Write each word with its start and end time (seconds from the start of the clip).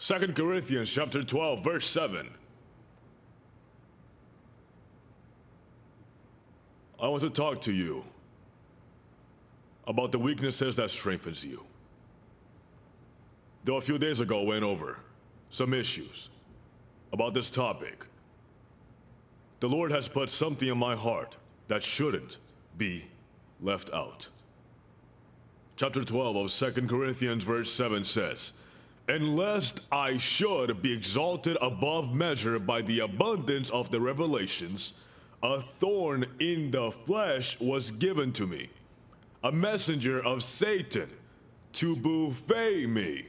2 0.00 0.32
Corinthians 0.32 0.88
chapter 0.88 1.24
12 1.24 1.64
verse 1.64 1.86
7. 1.86 2.30
I 7.02 7.08
want 7.08 7.22
to 7.22 7.30
talk 7.30 7.60
to 7.62 7.72
you 7.72 8.04
about 9.88 10.12
the 10.12 10.18
weaknesses 10.18 10.76
that 10.76 10.90
strengthens 10.90 11.44
you. 11.44 11.64
Though 13.64 13.76
a 13.76 13.80
few 13.80 13.98
days 13.98 14.20
ago 14.20 14.42
went 14.42 14.62
over 14.62 14.98
some 15.50 15.74
issues 15.74 16.28
about 17.12 17.34
this 17.34 17.50
topic, 17.50 18.06
the 19.58 19.68
Lord 19.68 19.90
has 19.90 20.06
put 20.06 20.30
something 20.30 20.68
in 20.68 20.78
my 20.78 20.94
heart 20.94 21.36
that 21.66 21.82
shouldn't 21.82 22.36
be 22.76 23.06
left 23.60 23.92
out. 23.92 24.28
Chapter 25.74 26.04
12 26.04 26.36
of 26.36 26.74
2 26.74 26.86
Corinthians, 26.86 27.42
verse 27.42 27.72
7 27.72 28.04
says, 28.04 28.52
And 29.08 29.36
lest 29.36 29.80
I 29.90 30.18
should 30.18 30.82
be 30.82 30.92
exalted 30.92 31.56
above 31.62 32.14
measure 32.14 32.58
by 32.58 32.82
the 32.82 33.00
abundance 33.00 33.70
of 33.70 33.90
the 33.90 34.00
revelations, 34.00 34.92
a 35.42 35.60
thorn 35.60 36.26
in 36.38 36.70
the 36.70 36.92
flesh 37.06 37.58
was 37.58 37.90
given 37.90 38.32
to 38.34 38.46
me, 38.46 38.68
a 39.42 39.50
messenger 39.50 40.22
of 40.22 40.42
Satan 40.42 41.08
to 41.72 41.96
buffet 41.96 42.86
me. 42.86 43.26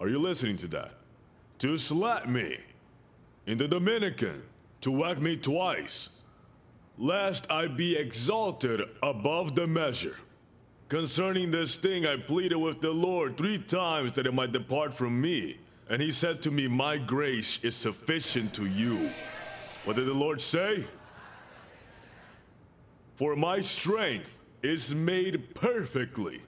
Are 0.00 0.08
you 0.08 0.18
listening 0.18 0.56
to 0.58 0.66
that? 0.68 0.94
To 1.60 1.78
slap 1.78 2.26
me. 2.26 2.58
In 3.46 3.58
the 3.58 3.68
Dominican, 3.68 4.42
to 4.80 4.90
whack 4.90 5.20
me 5.20 5.36
twice, 5.36 6.08
lest 6.98 7.50
I 7.50 7.68
be 7.68 7.96
exalted 7.96 8.82
above 9.02 9.54
the 9.54 9.66
measure. 9.66 10.16
Concerning 10.94 11.50
this 11.50 11.74
thing, 11.74 12.06
I 12.06 12.14
pleaded 12.14 12.54
with 12.54 12.80
the 12.80 12.92
Lord 12.92 13.36
three 13.36 13.58
times 13.58 14.12
that 14.12 14.28
it 14.28 14.32
might 14.32 14.52
depart 14.52 14.94
from 14.94 15.20
me. 15.20 15.58
And 15.90 16.00
he 16.00 16.12
said 16.12 16.40
to 16.44 16.52
me, 16.52 16.68
My 16.68 16.98
grace 16.98 17.58
is 17.64 17.74
sufficient 17.74 18.54
to 18.54 18.66
you. 18.66 19.10
What 19.84 19.96
did 19.96 20.06
the 20.06 20.14
Lord 20.14 20.40
say? 20.40 20.86
For 23.16 23.34
my 23.34 23.60
strength 23.60 24.38
is 24.62 24.94
made 24.94 25.56
perfectly. 25.56 26.42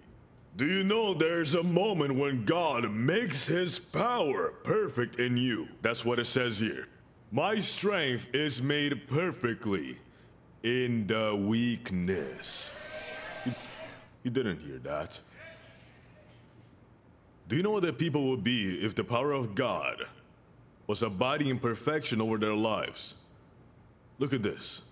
Do 0.56 0.64
you 0.64 0.84
know 0.84 1.12
there's 1.12 1.56
a 1.56 1.64
moment 1.64 2.14
when 2.14 2.44
God 2.44 2.88
makes 2.88 3.48
his 3.48 3.80
power 3.80 4.52
perfect 4.62 5.18
in 5.18 5.36
you? 5.36 5.66
That's 5.82 6.04
what 6.04 6.20
it 6.20 6.26
says 6.26 6.60
here. 6.60 6.86
My 7.32 7.58
strength 7.58 8.28
is 8.32 8.62
made 8.62 9.08
perfectly 9.08 9.98
in 10.62 11.08
the 11.08 11.34
weakness. 11.34 12.70
You, 14.26 14.32
didn't 14.32 14.58
hear 14.58 14.78
that. 14.78 15.20
Do 17.48 17.54
you 17.54 17.62
know 17.62 17.70
what 17.70 17.84
the 17.84 17.92
people 17.92 18.28
would 18.30 18.42
be 18.42 18.84
if 18.84 18.92
the 18.92 19.04
power 19.04 19.30
of 19.30 19.54
God 19.54 20.02
was 20.88 21.04
abiding 21.04 21.46
in 21.46 21.60
perfection 21.60 22.20
over 22.20 22.36
their 22.36 22.56
lives? 22.56 23.14
Look 24.18 24.32
at 24.32 24.42
this. 24.42 24.82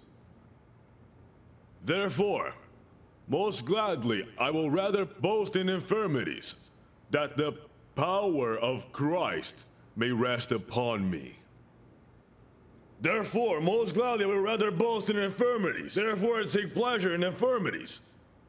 Therefore, 1.84 2.54
most 3.26 3.64
gladly 3.64 4.24
I 4.38 4.50
will 4.50 4.70
rather 4.70 5.04
boast 5.04 5.56
in 5.56 5.69
infirmities, 5.69 6.54
that 7.10 7.36
the 7.36 7.58
power 7.96 8.56
of 8.56 8.92
Christ 8.92 9.64
may 9.96 10.12
rest 10.12 10.52
upon 10.52 11.10
me. 11.10 11.41
Therefore, 13.00 13.60
most 13.60 13.94
gladly 13.94 14.26
I 14.26 14.28
will 14.28 14.38
rather 14.38 14.70
boast 14.70 15.10
in 15.10 15.16
infirmities. 15.16 15.96
Therefore, 15.96 16.38
I 16.38 16.44
take 16.44 16.72
pleasure 16.72 17.12
in 17.12 17.24
infirmities, 17.24 17.98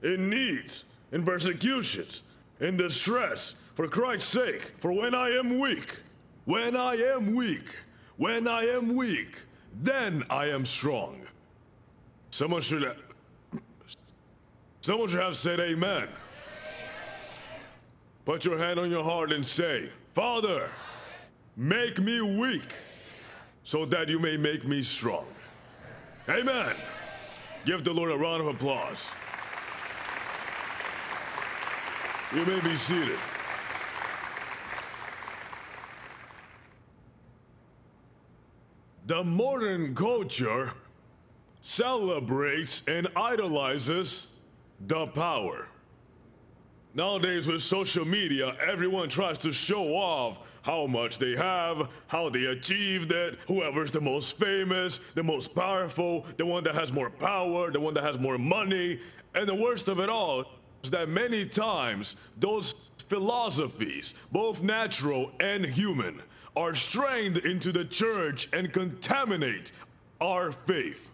in 0.05 0.29
needs, 0.29 0.85
in 1.11 1.25
persecutions, 1.25 2.21
in 2.59 2.77
distress, 2.77 3.55
for 3.73 3.87
Christ's 3.87 4.29
sake. 4.29 4.73
For 4.77 4.93
when 4.93 5.15
I 5.15 5.29
am 5.29 5.59
weak, 5.59 5.97
when 6.45 6.75
I 6.75 6.95
am 6.95 7.35
weak, 7.35 7.75
when 8.17 8.47
I 8.47 8.65
am 8.67 8.95
weak, 8.95 9.41
then 9.73 10.23
I 10.29 10.45
am 10.47 10.63
strong. 10.63 11.21
Someone 12.29 12.61
should 12.61 12.83
have, 12.83 12.97
someone 14.81 15.07
should 15.09 15.19
have 15.19 15.35
said 15.35 15.59
amen. 15.59 16.07
Put 18.25 18.45
your 18.45 18.57
hand 18.57 18.79
on 18.79 18.89
your 18.89 19.03
heart 19.03 19.31
and 19.31 19.45
say, 19.45 19.89
Father, 20.13 20.69
make 21.57 21.99
me 21.99 22.21
weak 22.21 22.73
so 23.63 23.85
that 23.85 24.09
you 24.09 24.19
may 24.19 24.37
make 24.37 24.65
me 24.67 24.81
strong. 24.81 25.25
Amen. 26.29 26.75
Give 27.65 27.83
the 27.83 27.93
Lord 27.93 28.11
a 28.11 28.17
round 28.17 28.41
of 28.41 28.47
applause. 28.47 28.99
You 32.35 32.45
may 32.45 32.59
be 32.59 32.75
seated. 32.75 33.17
The 39.05 39.23
modern 39.23 39.95
culture 39.95 40.73
celebrates 41.61 42.83
and 42.89 43.07
idolizes 43.15 44.33
the 44.85 45.07
power. 45.07 45.69
Nowadays, 46.93 47.47
with 47.47 47.61
social 47.61 48.03
media, 48.03 48.57
everyone 48.59 49.07
tries 49.07 49.37
to 49.37 49.53
show 49.53 49.95
off 49.95 50.39
how 50.61 50.87
much 50.87 51.19
they 51.19 51.37
have, 51.37 51.89
how 52.07 52.27
they 52.27 52.47
achieved 52.47 53.13
it, 53.13 53.39
whoever's 53.47 53.91
the 53.91 54.01
most 54.01 54.37
famous, 54.37 54.97
the 55.13 55.23
most 55.23 55.55
powerful, 55.55 56.25
the 56.35 56.45
one 56.45 56.65
that 56.65 56.75
has 56.75 56.91
more 56.91 57.09
power, 57.09 57.71
the 57.71 57.79
one 57.79 57.93
that 57.93 58.03
has 58.03 58.19
more 58.19 58.37
money. 58.37 58.99
And 59.33 59.47
the 59.47 59.55
worst 59.55 59.87
of 59.87 59.99
it 59.99 60.09
all 60.09 60.45
that 60.91 61.09
many 61.09 61.45
times 61.45 62.15
those 62.37 62.73
philosophies, 63.07 64.13
both 64.31 64.63
natural 64.63 65.31
and 65.39 65.65
human, 65.65 66.21
are 66.55 66.75
strained 66.75 67.37
into 67.37 67.71
the 67.71 67.85
church 67.85 68.49
and 68.53 68.71
contaminate 68.71 69.71
our 70.21 70.51
faith. 70.51 71.11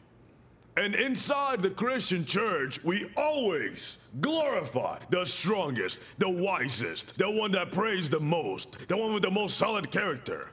And 0.78 0.96
inside 0.96 1.62
the 1.62 1.70
Christian 1.70 2.26
church, 2.26 2.82
we 2.84 3.12
always 3.18 3.98
glorify 4.22 5.00
the 5.10 5.26
strongest, 5.26 6.02
the 6.18 6.30
wisest, 6.30 7.18
the 7.18 7.30
one 7.30 7.52
that 7.52 7.72
prays 7.72 8.10
the 8.10 8.20
most, 8.20 8.88
the 8.88 8.96
one 8.96 9.14
with 9.14 9.24
the 9.24 9.32
most 9.32 9.58
solid 9.58 9.92
character. 9.92 10.50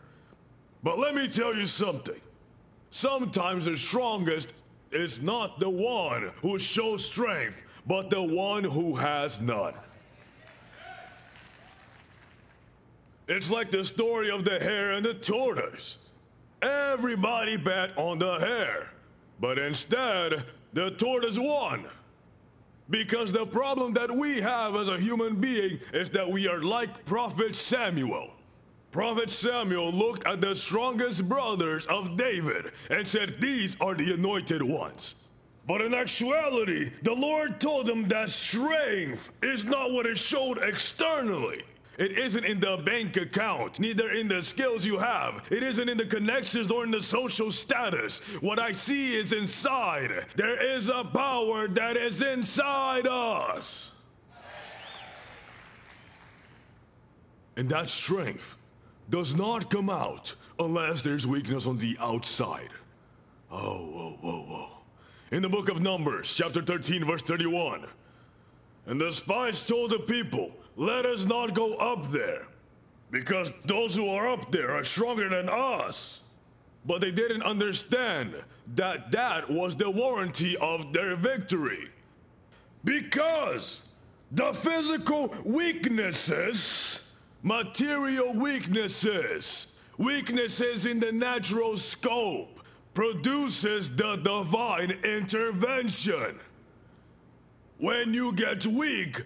But 0.83 0.99
let 0.99 1.15
me 1.15 1.29
tell 1.29 1.55
you 1.55 1.67
something. 1.67 2.21
Sometimes 2.91 3.67
the 3.67 3.77
strongest 3.77 4.55
is 4.91 5.23
not 5.23 5.61
the 5.61 5.71
one 5.71 6.33
who 6.41 6.59
shows 6.59 7.05
strength, 7.05 7.63
but 7.89 8.11
the 8.11 8.23
one 8.23 8.63
who 8.63 8.95
has 8.95 9.41
none. 9.41 9.73
It's 13.27 13.51
like 13.51 13.71
the 13.71 13.85
story 13.85 14.31
of 14.31 14.45
the 14.45 14.61
hare 14.61 14.93
and 14.93 15.05
the 15.05 15.15
tortoise. 15.15 15.97
Everybody 16.61 17.57
bet 17.57 17.97
on 17.97 18.19
the 18.19 18.39
hare, 18.39 18.91
but 19.41 19.59
instead, 19.59 20.45
the 20.75 20.91
tortoise 20.93 21.39
won. 21.39 21.87
Because 22.91 23.33
the 23.33 23.47
problem 23.47 23.93
that 23.95 24.11
we 24.11 24.41
have 24.41 24.75
as 24.75 24.89
a 24.89 24.99
human 24.99 25.37
being 25.37 25.79
is 25.93 26.11
that 26.11 26.31
we 26.31 26.49
are 26.49 26.63
like 26.63 27.05
Prophet 27.05 27.55
Samuel. 27.55 28.31
Prophet 28.93 29.29
Samuel 29.29 29.93
looked 29.93 30.27
at 30.27 30.41
the 30.41 30.55
strongest 30.55 31.29
brothers 31.29 31.85
of 31.87 32.17
David 32.17 32.73
and 32.91 33.07
said, 33.07 33.41
These 33.41 33.79
are 33.81 33.95
the 33.95 34.15
anointed 34.15 34.63
ones. 34.63 35.15
But 35.69 35.83
in 35.83 35.93
actuality, 35.93 36.91
the 37.03 37.13
Lord 37.13 37.61
told 37.61 37.91
him 37.91 38.09
that 38.09 38.31
strength 38.31 39.31
is 39.43 39.67
not 39.67 39.93
what 39.93 40.07
is 40.07 40.19
showed 40.19 40.65
externally. 40.65 41.63
It 41.99 42.17
isn't 42.17 42.45
in 42.45 42.59
the 42.59 42.79
bank 42.79 43.19
account, 43.19 43.79
neither 43.79 44.13
in 44.13 44.29
the 44.29 44.43
skills 44.43 44.87
you 44.87 44.99
have. 44.99 45.47
It 45.51 45.63
isn't 45.63 45.87
in 45.87 45.99
the 45.99 46.07
connections 46.07 46.71
nor 46.71 46.85
in 46.85 46.91
the 46.91 47.03
social 47.03 47.53
status. 47.53 48.21
What 48.41 48.59
I 48.59 48.73
see 48.73 49.15
is 49.15 49.35
inside. 49.35 50.25
There 50.37 50.75
is 50.75 50.89
a 50.89 51.05
power 51.05 51.69
that 51.69 51.99
is 51.99 52.23
inside 52.23 53.07
us. 53.07 53.91
And 57.57 57.69
that 57.69 57.91
strength 57.91 58.57
does 59.11 59.35
not 59.35 59.69
come 59.69 59.91
out 59.91 60.35
unless 60.59 61.03
there's 61.03 61.27
weakness 61.27 61.67
on 61.67 61.77
the 61.77 61.95
outside. 62.01 62.71
Oh, 63.51 63.85
whoa, 63.87 64.19
whoa, 64.23 64.43
whoa. 64.45 64.68
In 65.31 65.43
the 65.43 65.49
book 65.49 65.69
of 65.69 65.83
Numbers, 65.83 66.35
chapter 66.35 66.63
13, 66.63 67.05
verse 67.05 67.21
31. 67.21 67.85
And 68.87 68.99
the 68.99 69.13
spies 69.13 69.67
told 69.67 69.91
the 69.91 69.99
people, 69.99 70.53
Let 70.77 71.05
us 71.05 71.27
not 71.27 71.55
go 71.55 71.75
up 71.75 72.11
there, 72.11 72.47
because 73.11 73.53
those 73.67 73.95
who 73.95 74.09
are 74.09 74.27
up 74.27 74.51
there 74.51 74.71
are 74.71 74.85
stronger 74.85 75.29
than 75.29 75.51
us. 75.51 76.23
But 76.87 77.03
they 77.03 77.11
didn't 77.11 77.43
understand 77.43 78.37
that 78.75 79.13
that 79.13 79.51
was 79.51 79.77
the 79.77 79.91
warranty 79.91 80.57
of 80.57 80.95
their 80.95 81.15
victory. 81.15 81.91
Because 82.83 83.83
the 84.33 84.55
physical 84.55 85.35
weaknesses, 85.45 87.01
material 87.43 88.33
weaknesses, 88.33 89.79
weaknesses 89.99 90.87
in 90.87 91.01
the 91.01 91.13
natural 91.13 91.77
scope, 91.77 92.58
produces 92.99 93.95
the 93.95 94.17
divine 94.17 94.91
intervention. 95.05 96.41
When 97.79 98.13
you 98.13 98.33
get 98.33 98.67
weak, 98.67 99.23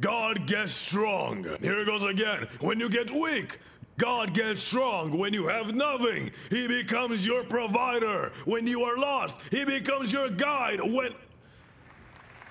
God 0.00 0.48
gets 0.48 0.72
strong. 0.72 1.44
Here 1.60 1.78
it 1.78 1.86
goes 1.86 2.02
again. 2.02 2.48
When 2.60 2.80
you 2.80 2.90
get 2.90 3.08
weak, 3.12 3.60
God 3.98 4.34
gets 4.34 4.60
strong 4.60 5.16
when 5.16 5.32
you 5.32 5.46
have 5.46 5.76
nothing. 5.76 6.32
He 6.50 6.66
becomes 6.66 7.24
your 7.24 7.44
provider. 7.44 8.32
When 8.46 8.66
you 8.66 8.82
are 8.82 8.96
lost, 8.96 9.36
He 9.52 9.64
becomes 9.64 10.12
your 10.12 10.30
guide. 10.30 10.80
When. 10.80 11.14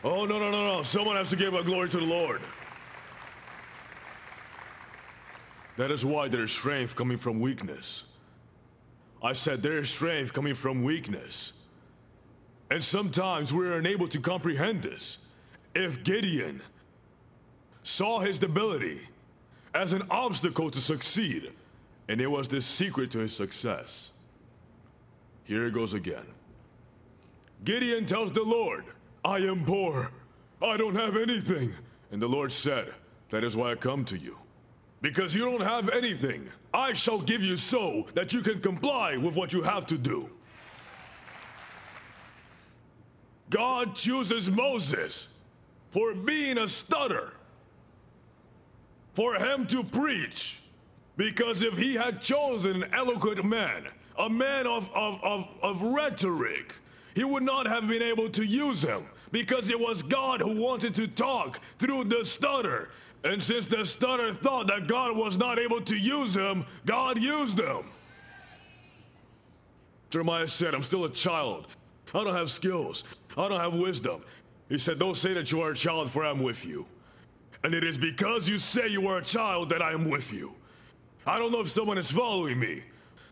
Oh, 0.05 0.23
no, 0.23 0.39
no, 0.39 0.49
no, 0.49 0.77
no. 0.77 0.81
Someone 0.81 1.17
has 1.17 1.29
to 1.31 1.35
give 1.35 1.55
a 1.55 1.63
glory 1.63 1.89
to 1.89 1.97
the 1.97 2.05
Lord. 2.05 2.39
That 5.75 5.91
is 5.91 6.05
why 6.05 6.29
there 6.29 6.43
is 6.43 6.51
strength 6.51 6.95
coming 6.95 7.17
from 7.17 7.41
weakness. 7.41 8.06
I 9.21 9.33
said 9.33 9.61
there 9.61 9.77
is 9.77 9.89
strength 9.89 10.33
coming 10.33 10.53
from 10.53 10.83
weakness. 10.83 11.53
And 12.69 12.83
sometimes 12.83 13.53
we're 13.53 13.77
unable 13.77 14.07
to 14.09 14.19
comprehend 14.19 14.83
this. 14.83 15.19
If 15.73 16.03
Gideon 16.03 16.61
saw 17.83 18.19
his 18.19 18.39
debility 18.39 19.01
as 19.73 19.93
an 19.93 20.03
obstacle 20.09 20.69
to 20.69 20.79
succeed, 20.79 21.51
and 22.07 22.19
it 22.21 22.27
was 22.27 22.47
the 22.47 22.61
secret 22.61 23.11
to 23.11 23.19
his 23.19 23.33
success. 23.33 24.11
Here 25.43 25.67
it 25.67 25.73
goes 25.73 25.93
again. 25.93 26.25
Gideon 27.63 28.05
tells 28.05 28.31
the 28.31 28.43
Lord, 28.43 28.85
I 29.23 29.37
am 29.39 29.65
poor. 29.65 30.11
I 30.61 30.77
don't 30.77 30.95
have 30.95 31.15
anything. 31.15 31.73
And 32.11 32.21
the 32.21 32.27
Lord 32.27 32.51
said, 32.51 32.93
That 33.29 33.43
is 33.43 33.55
why 33.55 33.71
I 33.71 33.75
come 33.75 34.05
to 34.05 34.17
you. 34.17 34.37
Because 35.01 35.35
you 35.35 35.45
don't 35.45 35.61
have 35.61 35.89
anything, 35.89 36.49
I 36.73 36.93
shall 36.93 37.19
give 37.19 37.43
you 37.43 37.57
so 37.57 38.07
that 38.13 38.33
you 38.33 38.41
can 38.41 38.59
comply 38.59 39.17
with 39.17 39.35
what 39.35 39.53
you 39.53 39.61
have 39.61 39.85
to 39.87 39.97
do. 39.97 40.29
God 43.49 43.95
chooses 43.95 44.49
Moses 44.49 45.27
for 45.91 46.13
being 46.13 46.57
a 46.57 46.67
stutter, 46.67 47.33
for 49.13 49.35
him 49.35 49.65
to 49.67 49.83
preach. 49.83 50.61
Because 51.15 51.63
if 51.63 51.77
he 51.77 51.95
had 51.95 52.21
chosen 52.21 52.83
an 52.83 52.93
eloquent 52.93 53.43
man, 53.43 53.87
a 54.17 54.29
man 54.29 54.67
of, 54.67 54.89
of, 54.93 55.23
of, 55.23 55.47
of 55.63 55.81
rhetoric, 55.81 56.75
he 57.15 57.23
would 57.23 57.43
not 57.43 57.65
have 57.65 57.87
been 57.87 58.03
able 58.03 58.29
to 58.29 58.45
use 58.45 58.83
him 58.83 59.05
because 59.31 59.71
it 59.71 59.79
was 59.79 60.03
God 60.03 60.41
who 60.41 60.61
wanted 60.61 60.93
to 60.95 61.07
talk 61.07 61.59
through 61.79 62.05
the 62.05 62.23
stutter. 62.23 62.89
And 63.23 63.43
since 63.43 63.65
the 63.65 63.85
stutter 63.85 64.31
thought 64.31 64.67
that 64.67 64.87
God 64.87 65.17
was 65.17 65.37
not 65.37 65.59
able 65.59 65.81
to 65.81 65.97
use 65.97 66.35
him, 66.35 66.65
God 66.85 67.19
used 67.19 67.59
him. 67.59 67.85
Jeremiah 70.09 70.47
said, 70.47 70.73
I'm 70.73 70.83
still 70.83 71.05
a 71.05 71.09
child. 71.09 71.67
I 72.13 72.23
don't 72.23 72.35
have 72.35 72.49
skills. 72.49 73.03
I 73.35 73.49
don't 73.49 73.59
have 73.59 73.73
wisdom. 73.75 74.21
He 74.69 74.77
said, 74.77 74.99
Don't 74.99 75.17
say 75.17 75.33
that 75.33 75.51
you 75.51 75.61
are 75.61 75.71
a 75.71 75.75
child, 75.75 76.09
for 76.09 76.25
I 76.25 76.29
am 76.29 76.41
with 76.41 76.65
you. 76.65 76.85
And 77.63 77.73
it 77.73 77.83
is 77.83 77.97
because 77.97 78.47
you 78.47 78.57
say 78.57 78.87
you 78.87 79.07
are 79.07 79.17
a 79.17 79.23
child 79.23 79.69
that 79.69 79.81
I 79.81 79.91
am 79.91 80.09
with 80.09 80.31
you. 80.31 80.53
I 81.25 81.37
don't 81.37 81.51
know 81.51 81.59
if 81.59 81.69
someone 81.69 81.97
is 81.97 82.09
following 82.09 82.59
me. 82.59 82.83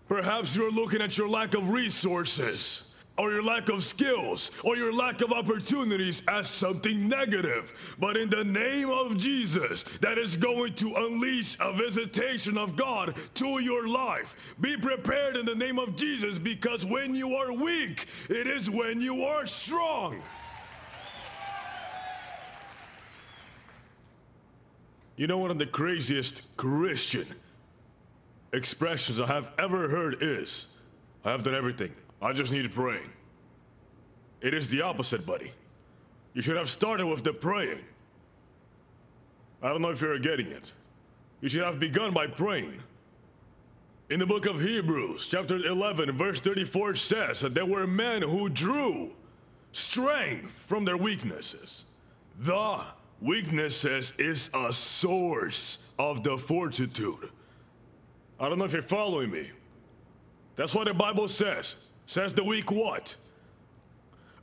Perhaps 0.07 0.55
you're 0.55 0.71
looking 0.71 1.01
at 1.01 1.17
your 1.17 1.29
lack 1.29 1.53
of 1.53 1.69
resources, 1.69 2.84
or 3.17 3.31
your 3.31 3.43
lack 3.43 3.69
of 3.69 3.83
skills, 3.83 4.51
or 4.63 4.75
your 4.75 4.93
lack 4.93 5.21
of 5.21 5.31
opportunities 5.31 6.21
as 6.27 6.49
something 6.49 7.07
negative. 7.07 7.95
But 7.97 8.17
in 8.17 8.29
the 8.29 8.43
name 8.43 8.89
of 8.89 9.17
Jesus, 9.17 9.83
that 10.01 10.17
is 10.17 10.35
going 10.35 10.73
to 10.75 10.93
unleash 10.95 11.57
a 11.59 11.71
visitation 11.73 12.57
of 12.57 12.75
God 12.75 13.15
to 13.35 13.61
your 13.61 13.87
life. 13.87 14.35
Be 14.59 14.75
prepared 14.75 15.37
in 15.37 15.45
the 15.45 15.55
name 15.55 15.79
of 15.79 15.95
Jesus 15.95 16.37
because 16.37 16.85
when 16.85 17.15
you 17.15 17.35
are 17.35 17.53
weak, 17.53 18.07
it 18.29 18.47
is 18.47 18.69
when 18.69 18.99
you 18.99 19.23
are 19.23 19.45
strong. 19.45 20.21
You 25.15 25.27
know, 25.27 25.37
one 25.37 25.51
of 25.51 25.57
the 25.57 25.65
craziest 25.65 26.57
Christian 26.57 27.25
expressions 28.51 29.19
I 29.19 29.27
have 29.27 29.51
ever 29.57 29.87
heard 29.87 30.17
is 30.19 30.67
I 31.23 31.31
have 31.31 31.43
done 31.43 31.55
everything. 31.55 31.93
I 32.25 32.33
just 32.33 32.51
need 32.51 32.73
praying. 32.73 33.07
It 34.41 34.55
is 34.55 34.67
the 34.67 34.81
opposite, 34.81 35.27
buddy. 35.27 35.51
You 36.33 36.41
should 36.41 36.57
have 36.57 36.71
started 36.71 37.05
with 37.05 37.23
the 37.23 37.31
praying. 37.31 37.85
I 39.61 39.69
don't 39.69 39.83
know 39.83 39.91
if 39.91 40.01
you're 40.01 40.17
getting 40.17 40.47
it. 40.47 40.71
You 41.41 41.49
should 41.49 41.61
have 41.61 41.79
begun 41.79 42.15
by 42.15 42.25
praying. 42.25 42.81
In 44.09 44.17
the 44.19 44.25
book 44.25 44.47
of 44.47 44.59
Hebrews, 44.59 45.27
chapter 45.27 45.57
11, 45.57 46.13
verse 46.13 46.39
34 46.39 46.95
says 46.95 47.41
that 47.41 47.53
there 47.53 47.65
were 47.65 47.85
men 47.85 48.23
who 48.23 48.49
drew 48.49 49.11
strength 49.71 50.51
from 50.51 50.83
their 50.83 50.97
weaknesses. 50.97 51.85
The 52.39 52.81
weaknesses 53.21 54.13
is 54.17 54.49
a 54.51 54.73
source 54.73 55.93
of 55.99 56.23
the 56.23 56.39
fortitude. 56.39 57.29
I 58.39 58.49
don't 58.49 58.57
know 58.57 58.65
if 58.65 58.73
you're 58.73 58.81
following 58.81 59.29
me. 59.29 59.51
That's 60.55 60.73
what 60.73 60.85
the 60.85 60.95
Bible 60.95 61.27
says. 61.27 61.75
Says 62.05 62.33
the 62.33 62.43
weak 62.43 62.71
what? 62.71 63.15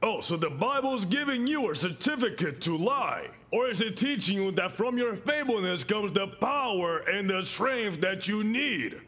Oh, 0.03 0.20
so 0.20 0.37
the 0.37 0.50
Bible's 0.50 1.05
giving 1.05 1.47
you 1.47 1.70
a 1.70 1.76
certificate 1.76 2.61
to 2.62 2.76
lie? 2.76 3.29
Or 3.53 3.69
is 3.69 3.81
it 3.81 3.97
teaching 3.97 4.37
you 4.37 4.50
that 4.53 4.73
from 4.73 4.99
your 4.99 5.14
feebleness 5.14 5.85
comes 5.85 6.12
the 6.12 6.26
power 6.26 6.99
and 7.09 7.31
the 7.31 7.44
strength 7.44 8.00
that 8.00 8.26
you 8.26 8.43
need? 8.43 9.00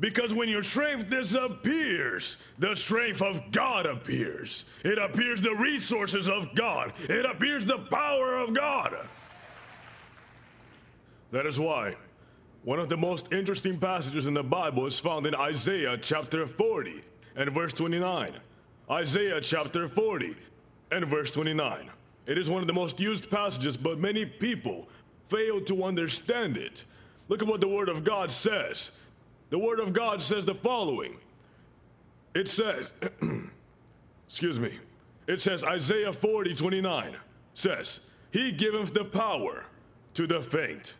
Because 0.00 0.32
when 0.32 0.48
your 0.48 0.62
strength 0.62 1.10
disappears, 1.10 2.38
the 2.58 2.74
strength 2.74 3.20
of 3.20 3.52
God 3.52 3.86
appears. 3.86 4.64
It 4.82 4.98
appears 4.98 5.40
the 5.40 5.54
resources 5.54 6.28
of 6.28 6.54
God. 6.54 6.92
It 7.08 7.26
appears 7.26 7.64
the 7.64 7.78
power 7.78 8.36
of 8.36 8.54
God. 8.54 8.96
That 11.30 11.46
is 11.46 11.60
why 11.60 11.96
one 12.64 12.80
of 12.80 12.88
the 12.88 12.96
most 12.96 13.32
interesting 13.32 13.78
passages 13.78 14.26
in 14.26 14.34
the 14.34 14.42
Bible 14.42 14.86
is 14.86 14.98
found 14.98 15.26
in 15.26 15.34
Isaiah 15.34 15.98
chapter 15.98 16.46
40 16.46 17.02
and 17.36 17.50
verse 17.50 17.72
29. 17.72 18.34
Isaiah 18.90 19.40
chapter 19.40 19.88
40 19.88 20.36
and 20.90 21.06
verse 21.06 21.30
29. 21.30 21.90
It 22.26 22.38
is 22.38 22.48
one 22.48 22.60
of 22.60 22.66
the 22.66 22.72
most 22.72 23.00
used 23.00 23.30
passages, 23.30 23.76
but 23.76 23.98
many 23.98 24.24
people 24.24 24.88
fail 25.28 25.60
to 25.62 25.84
understand 25.84 26.56
it. 26.56 26.84
Look 27.28 27.42
at 27.42 27.48
what 27.48 27.60
the 27.60 27.68
Word 27.68 27.88
of 27.88 28.04
God 28.04 28.30
says. 28.30 28.92
The 29.50 29.58
Word 29.58 29.80
of 29.80 29.92
God 29.92 30.22
says 30.22 30.44
the 30.44 30.54
following 30.54 31.16
It 32.34 32.48
says, 32.48 32.92
excuse 34.28 34.58
me, 34.58 34.72
it 35.26 35.40
says, 35.40 35.64
Isaiah 35.64 36.12
40 36.12 36.54
29 36.54 37.16
says, 37.54 38.00
He 38.30 38.52
giveth 38.52 38.92
the 38.92 39.04
power 39.04 39.64
to 40.14 40.26
the 40.26 40.40
faint. 40.40 40.94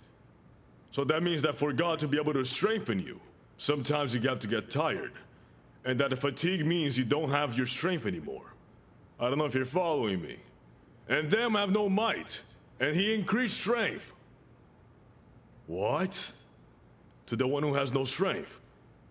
So 0.90 1.04
that 1.04 1.22
means 1.22 1.42
that 1.42 1.56
for 1.56 1.72
God 1.72 1.98
to 1.98 2.08
be 2.08 2.18
able 2.18 2.32
to 2.34 2.44
strengthen 2.44 3.00
you, 3.00 3.20
sometimes 3.58 4.14
you 4.14 4.20
have 4.22 4.38
to 4.40 4.46
get 4.46 4.70
tired 4.70 5.12
and 5.84 6.00
that 6.00 6.10
the 6.10 6.16
fatigue 6.16 6.64
means 6.64 6.96
you 6.96 7.04
don't 7.04 7.30
have 7.30 7.56
your 7.56 7.66
strength 7.66 8.06
anymore. 8.06 8.54
I 9.20 9.28
don't 9.28 9.38
know 9.38 9.44
if 9.44 9.54
you're 9.54 9.64
following 9.64 10.20
me. 10.20 10.38
And 11.08 11.30
them 11.30 11.54
have 11.54 11.70
no 11.70 11.88
might, 11.88 12.40
and 12.80 12.96
he 12.96 13.14
increased 13.14 13.60
strength. 13.60 14.12
What? 15.66 16.32
To 17.26 17.36
the 17.36 17.46
one 17.46 17.62
who 17.62 17.74
has 17.74 17.92
no 17.92 18.04
strength. 18.04 18.60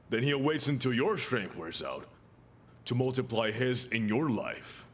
Then 0.10 0.24
he 0.24 0.32
awaits 0.32 0.68
until 0.68 0.94
your 0.94 1.18
strength 1.18 1.56
wears 1.56 1.82
out 1.84 2.08
to 2.86 2.96
multiply 2.96 3.52
his 3.52 3.86
in 3.86 4.08
your 4.08 4.30
life. 4.30 4.86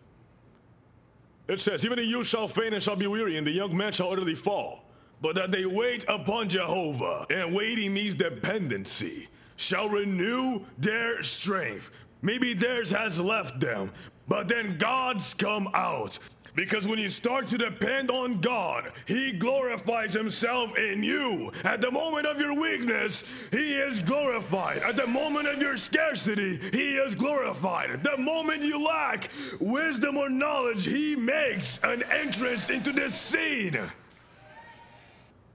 It 1.47 1.59
says, 1.59 1.83
Even 1.83 1.97
the 1.97 2.05
youth 2.05 2.27
shall 2.27 2.47
faint 2.47 2.73
and 2.73 2.83
shall 2.83 2.95
be 2.95 3.07
weary, 3.07 3.37
and 3.37 3.47
the 3.47 3.51
young 3.51 3.75
man 3.75 3.91
shall 3.91 4.11
utterly 4.11 4.35
fall. 4.35 4.83
But 5.21 5.35
that 5.35 5.51
they 5.51 5.65
wait 5.65 6.05
upon 6.07 6.47
Jehovah, 6.47 7.25
and 7.29 7.53
waiting 7.53 7.93
means 7.93 8.15
dependency 8.15 9.27
shall 9.59 9.89
renew 9.89 10.61
their 10.77 11.21
strength. 11.21 11.91
Maybe 12.21 12.53
theirs 12.53 12.91
has 12.91 13.19
left 13.19 13.59
them, 13.59 13.91
but 14.27 14.47
then 14.47 14.77
God's 14.77 15.33
come 15.33 15.69
out. 15.73 16.17
Because 16.55 16.87
when 16.87 16.99
you 16.99 17.09
start 17.09 17.47
to 17.47 17.57
depend 17.57 18.09
on 18.09 18.41
God, 18.41 18.91
He 19.05 19.31
glorifies 19.31 20.13
Himself 20.13 20.77
in 20.77 21.03
you. 21.03 21.51
At 21.63 21.79
the 21.79 21.91
moment 21.91 22.25
of 22.25 22.39
your 22.39 22.59
weakness, 22.59 23.23
He 23.51 23.73
is 23.73 23.99
glorified. 23.99 24.79
At 24.79 24.97
the 24.97 25.07
moment 25.07 25.47
of 25.47 25.61
your 25.61 25.77
scarcity, 25.77 26.57
He 26.71 26.95
is 26.95 27.15
glorified. 27.15 28.03
The 28.03 28.17
moment 28.17 28.63
you 28.63 28.83
lack 28.83 29.29
wisdom 29.59 30.17
or 30.17 30.29
knowledge, 30.29 30.85
He 30.85 31.15
makes 31.15 31.79
an 31.83 32.03
entrance 32.11 32.69
into 32.69 32.91
this 32.91 33.13
scene. 33.13 33.79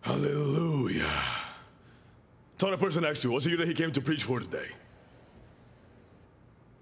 Hallelujah. 0.02 1.43
Tell 2.58 2.70
the 2.70 2.76
person 2.76 3.02
next 3.02 3.22
to 3.22 3.28
you, 3.28 3.34
was 3.34 3.46
it 3.46 3.58
that 3.58 3.66
he 3.66 3.74
came 3.74 3.92
to 3.92 4.00
preach 4.00 4.24
for 4.24 4.40
today? 4.40 4.68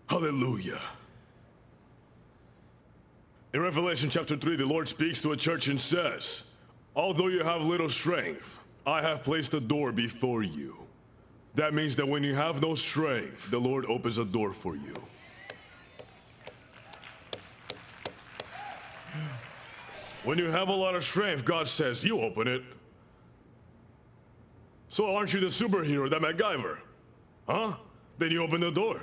Hallelujah. 0.08 0.80
In 3.54 3.60
Revelation 3.60 4.10
chapter 4.10 4.36
3, 4.36 4.56
the 4.56 4.66
Lord 4.66 4.88
speaks 4.88 5.20
to 5.22 5.32
a 5.32 5.36
church 5.36 5.68
and 5.68 5.80
says, 5.80 6.50
Although 6.94 7.28
you 7.28 7.42
have 7.42 7.62
little 7.62 7.88
strength, 7.88 8.58
I 8.86 9.02
have 9.02 9.22
placed 9.22 9.54
a 9.54 9.60
door 9.60 9.92
before 9.92 10.42
you. 10.42 10.76
That 11.54 11.74
means 11.74 11.96
that 11.96 12.08
when 12.08 12.24
you 12.24 12.34
have 12.34 12.62
no 12.62 12.74
strength, 12.74 13.50
the 13.50 13.58
Lord 13.58 13.84
opens 13.86 14.18
a 14.18 14.24
door 14.24 14.52
for 14.52 14.74
you. 14.74 14.94
When 20.24 20.38
you 20.38 20.50
have 20.50 20.68
a 20.68 20.74
lot 20.74 20.94
of 20.94 21.04
strength, 21.04 21.44
God 21.44 21.66
says, 21.66 22.04
You 22.04 22.20
open 22.20 22.48
it. 22.48 22.62
So 24.92 25.16
aren't 25.16 25.32
you 25.32 25.40
the 25.40 25.46
superhero, 25.46 26.10
that 26.10 26.20
MacGyver? 26.20 26.76
Huh? 27.48 27.76
Then 28.18 28.30
you 28.30 28.42
open 28.42 28.60
the 28.60 28.70
door. 28.70 29.00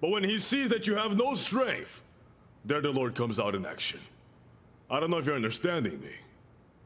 But 0.00 0.08
when 0.08 0.24
he 0.24 0.38
sees 0.38 0.70
that 0.70 0.86
you 0.86 0.94
have 0.94 1.18
no 1.18 1.34
strength, 1.34 2.02
there 2.64 2.80
the 2.80 2.90
Lord 2.90 3.14
comes 3.14 3.38
out 3.38 3.54
in 3.54 3.66
action. 3.66 4.00
I 4.88 4.98
don't 4.98 5.10
know 5.10 5.18
if 5.18 5.26
you're 5.26 5.36
understanding 5.36 6.00
me. 6.00 6.12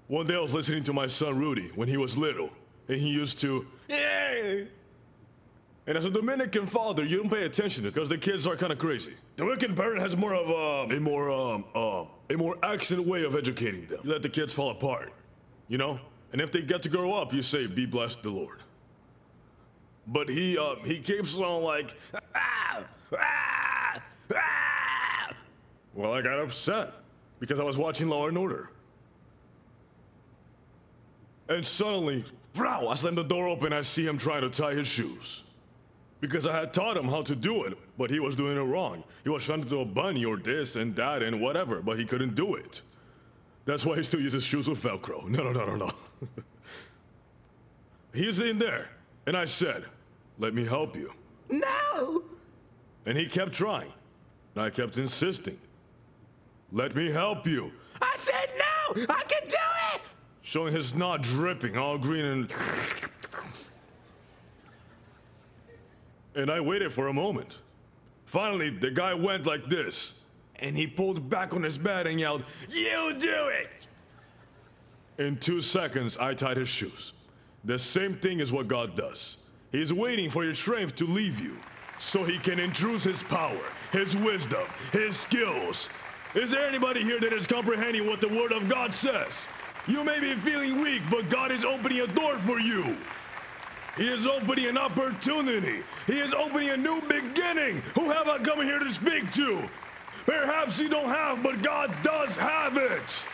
One 0.09 0.26
day 0.26 0.35
I 0.35 0.40
was 0.40 0.52
listening 0.52 0.83
to 0.85 0.93
my 0.93 1.07
son 1.07 1.38
Ruddy 1.38 1.71
when 1.76 1.87
he 1.87 1.97
was 1.97 2.19
little, 2.19 2.50
and 2.88 2.99
he 2.99 3.11
used 3.11 3.38
to, 3.43 3.64
yeah. 3.88 4.64
And 5.87 5.97
as 5.97 6.05
a 6.05 6.11
Dominican 6.11 6.67
father, 6.67 7.05
you 7.05 7.19
don't 7.19 7.31
pay 7.31 7.45
attention 7.45 7.85
because 7.85 8.09
the 8.09 8.19
kids 8.19 8.45
are 8.45 8.57
kind 8.57 8.73
of 8.73 8.79
crazy. 8.79 9.14
The 9.37 9.47
wicked 9.47 9.76
parent 9.76 10.02
has 10.02 10.17
more 10.17 10.35
of 10.35 10.49
um, 10.49 10.97
a 10.97 10.99
more 10.99 11.31
um, 11.31 11.64
um, 11.76 12.09
a 12.29 12.35
more 12.35 12.57
accent 12.64 13.07
way 13.07 13.23
of 13.23 13.37
educating 13.37 13.87
them. 13.87 14.00
You 14.02 14.11
let 14.11 14.23
the 14.23 14.29
kids 14.29 14.52
fall 14.52 14.73
apart, 14.73 15.12
you 15.69 15.79
know. 15.79 16.00
And 16.33 16.41
if 16.41 16.53
they 16.53 16.63
get 16.63 16.83
to 16.83 16.89
grow 16.89 17.15
up, 17.15 17.33
you 17.33 17.43
say, 17.43 17.67
"Be 17.67 17.87
blessed, 17.87 18.23
the 18.23 18.31
Lord." 18.31 18.61
But 20.07 20.29
he 20.29 20.59
uh, 20.59 20.77
he 20.85 20.99
keeps 20.99 21.37
on 21.37 21.63
like, 21.63 21.97
ah, 22.35 22.85
ah, 23.17 24.03
ah. 24.35 25.31
Well, 25.95 26.15
I 26.15 26.23
got 26.23 26.39
upset 26.39 26.95
because 27.39 27.61
I 27.61 27.65
was 27.65 27.77
watching 27.79 28.09
Law 28.09 28.29
and 28.29 28.39
Order. 28.39 28.71
And 31.49 31.67
suddenly, 31.67 32.25
bro, 32.55 32.89
I 32.89 32.95
slammed 32.95 33.19
the 33.19 33.25
door 33.25 33.49
open. 33.49 33.73
I 33.73 33.81
see 33.81 34.07
him 34.07 34.17
trying 34.17 34.43
to 34.43 34.51
tie 34.51 34.75
his 34.75 34.87
shoes. 34.87 35.43
Because 36.21 36.47
I 36.47 36.61
had 36.61 36.75
taught 36.75 36.97
him 36.97 37.09
how 37.09 37.23
to 37.23 37.35
do 37.35 37.65
it, 37.65 37.79
but 37.97 38.11
he 38.11 38.21
was 38.21 38.37
doing 38.37 38.57
it 38.57 38.61
wrong. 38.61 39.03
He 39.25 39.31
was 39.31 39.45
trying 39.45 39.63
to 39.63 39.69
do 39.69 39.81
a 39.81 39.85
bunny 39.85 40.25
or 40.25 40.37
this 40.37 40.77
and 40.77 40.95
that 40.97 41.23
and 41.23 41.41
whatever, 41.41 41.81
but 41.81 41.99
he 41.99 42.05
couldn't 42.05 42.35
do 42.35 42.55
it. 42.57 42.83
That's 43.64 43.85
why 43.85 43.97
he 43.97 44.02
still 44.02 44.21
uses 44.21 44.45
shoes 44.45 44.69
with 44.69 44.83
Velcro. 44.83 45.29
No, 45.29 45.45
no, 45.45 45.52
no, 45.52 45.64
no, 45.64 45.76
no. 45.76 45.90
He's 48.12 48.40
in 48.40 48.59
there, 48.59 48.88
and 49.26 49.37
I 49.37 49.45
said, 49.45 49.85
Let 50.38 50.55
me 50.55 50.64
help 50.64 50.97
you. 50.97 51.12
No! 51.49 52.23
And 53.07 53.17
he 53.17 53.26
kept 53.26 53.52
trying. 53.52 53.93
And 54.55 54.64
I 54.64 54.71
kept 54.71 54.99
insisting. 54.99 55.59
Let 56.73 56.95
me 56.95 57.11
help 57.11 57.47
you. 57.47 57.73
I 58.00 58.12
said 58.17 58.50
no! 58.59 59.05
I 59.09 59.23
can 59.25 59.49
do 59.49 59.57
it! 59.95 60.02
Showing 60.43 60.75
his 60.75 60.88
snot 60.88 61.23
dripping, 61.23 61.76
all 61.76 61.99
green 61.99 62.25
and. 62.25 62.52
and 66.35 66.50
I 66.50 66.61
waited 66.61 66.93
for 66.93 67.09
a 67.09 67.12
moment. 67.12 67.59
Finally, 68.26 68.71
the 68.71 68.90
guy 68.90 69.12
went 69.14 69.47
like 69.47 69.69
this, 69.69 70.20
and 70.61 70.76
he 70.76 70.87
pulled 70.87 71.29
back 71.29 71.55
on 71.55 71.62
his 71.62 71.79
bed 71.79 72.07
and 72.07 72.21
yelled, 72.21 72.45
You 72.71 73.14
do 73.19 73.49
it! 73.49 73.88
In 75.19 75.37
two 75.37 75.61
seconds, 75.61 76.17
I 76.19 76.35
tied 76.35 76.57
his 76.57 76.69
shoes. 76.69 77.12
The 77.64 77.79
same 77.79 78.14
thing 78.14 78.40
is 78.40 78.52
what 78.52 78.69
God 78.69 78.97
does. 78.97 79.37
He's 79.73 79.93
waiting 79.93 80.31
for 80.31 80.45
your 80.45 80.55
strength 80.55 80.97
to 80.97 81.07
leave 81.07 81.38
you 81.38 81.57
so 81.99 82.25
he 82.25 82.38
can 82.38 82.59
introduce 82.59 83.05
his 83.05 83.23
power, 83.23 83.61
his 83.93 84.17
wisdom, 84.17 84.67
his 84.93 85.17
skills. 85.17 85.90
Is 86.35 86.50
there 86.50 86.67
anybody 86.67 87.02
here 87.02 87.21
that 87.21 87.33
is 87.33 87.47
comprehending 87.47 88.07
what 88.07 88.21
the 88.21 88.29
Word 88.29 88.52
of 88.52 88.69
God 88.69 88.95
says? 88.95 89.47
You 89.87 90.05
may 90.05 90.21
be 90.21 90.35
feeling 90.35 90.81
weak, 90.81 91.02
but 91.11 91.29
God 91.29 91.50
is 91.50 91.64
opening 91.64 92.00
a 92.00 92.07
door 92.07 92.37
for 92.38 92.61
you. 92.61 92.97
He 93.97 94.09
is 94.09 94.26
opening 94.26 94.67
an 94.67 94.79
opportunity. 94.79 95.83
He 96.07 96.19
is 96.19 96.33
opening 96.33 96.71
a 96.71 96.76
new 96.76 97.02
beginning. 97.02 97.83
Who 97.95 98.11
have 98.11 98.29
I 98.29 98.38
come 98.38 98.62
here 98.62 98.79
to 98.79 98.90
speak 98.90 99.31
to? 99.33 99.69
Perhaps 100.31 100.79
you 100.79 100.89
don't 100.89 101.09
have, 101.09 101.43
but 101.43 101.61
God 101.61 101.93
does 102.05 102.37
have 102.37 102.77
it. 102.77 103.25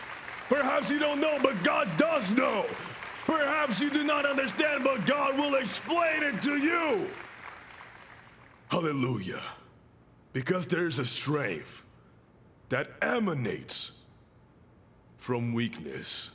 Perhaps 0.49 0.89
you 0.89 0.97
don't 0.97 1.21
know, 1.21 1.37
but 1.43 1.61
God 1.63 1.87
does 1.95 2.33
know. 2.33 2.65
Perhaps 3.27 3.79
you 3.79 3.91
do 3.91 4.03
not 4.03 4.25
understand, 4.25 4.83
but 4.83 5.05
God 5.05 5.37
will 5.37 5.53
explain 5.55 6.23
it 6.23 6.41
to 6.41 6.57
you. 6.57 7.07
Hallelujah. 8.69 9.43
Because 10.33 10.65
there 10.65 10.87
is 10.87 10.97
a 10.97 11.05
strength 11.05 11.83
that 12.69 12.89
emanates 13.03 13.91
from 15.17 15.53
weakness. 15.53 16.31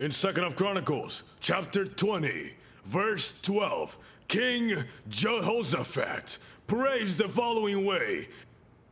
In 0.00 0.10
Second 0.10 0.42
of 0.42 0.56
Chronicles, 0.56 1.22
chapter 1.38 1.84
20, 1.84 2.52
verse 2.84 3.40
12, 3.42 3.96
King 4.26 4.72
Jehoshaphat 5.08 6.38
prays 6.66 7.16
the 7.16 7.28
following 7.28 7.86
way. 7.86 8.26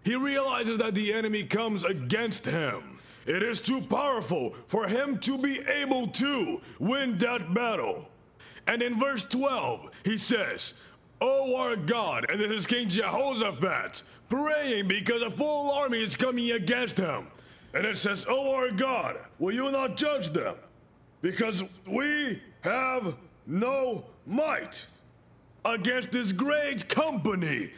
He 0.04 0.16
realizes 0.16 0.78
that 0.78 0.94
the 0.94 1.12
enemy 1.12 1.44
comes 1.44 1.84
against 1.84 2.44
him. 2.44 2.98
It 3.26 3.42
is 3.42 3.60
too 3.60 3.80
powerful 3.80 4.54
for 4.66 4.88
him 4.88 5.18
to 5.20 5.38
be 5.38 5.60
able 5.60 6.08
to 6.08 6.60
win 6.80 7.18
that 7.18 7.54
battle. 7.54 8.08
And 8.66 8.82
in 8.82 8.98
verse 8.98 9.24
12, 9.24 9.90
he 10.04 10.18
says, 10.18 10.74
O 11.20 11.56
our 11.56 11.76
God, 11.76 12.26
and 12.28 12.40
this 12.40 12.50
is 12.50 12.66
King 12.66 12.88
Jehoshaphat 12.88 14.02
praying 14.28 14.88
because 14.88 15.22
a 15.22 15.30
full 15.30 15.70
army 15.70 16.02
is 16.02 16.16
coming 16.16 16.50
against 16.50 16.96
him. 16.96 17.28
And 17.74 17.86
it 17.86 17.96
says, 17.96 18.26
O 18.28 18.54
our 18.54 18.70
God, 18.70 19.18
will 19.38 19.54
you 19.54 19.70
not 19.70 19.96
judge 19.96 20.30
them? 20.30 20.56
Because 21.20 21.62
we 21.86 22.40
have 22.62 23.14
no 23.46 24.04
might 24.26 24.86
against 25.64 26.10
this 26.10 26.32
great 26.32 26.88
company 26.88 27.70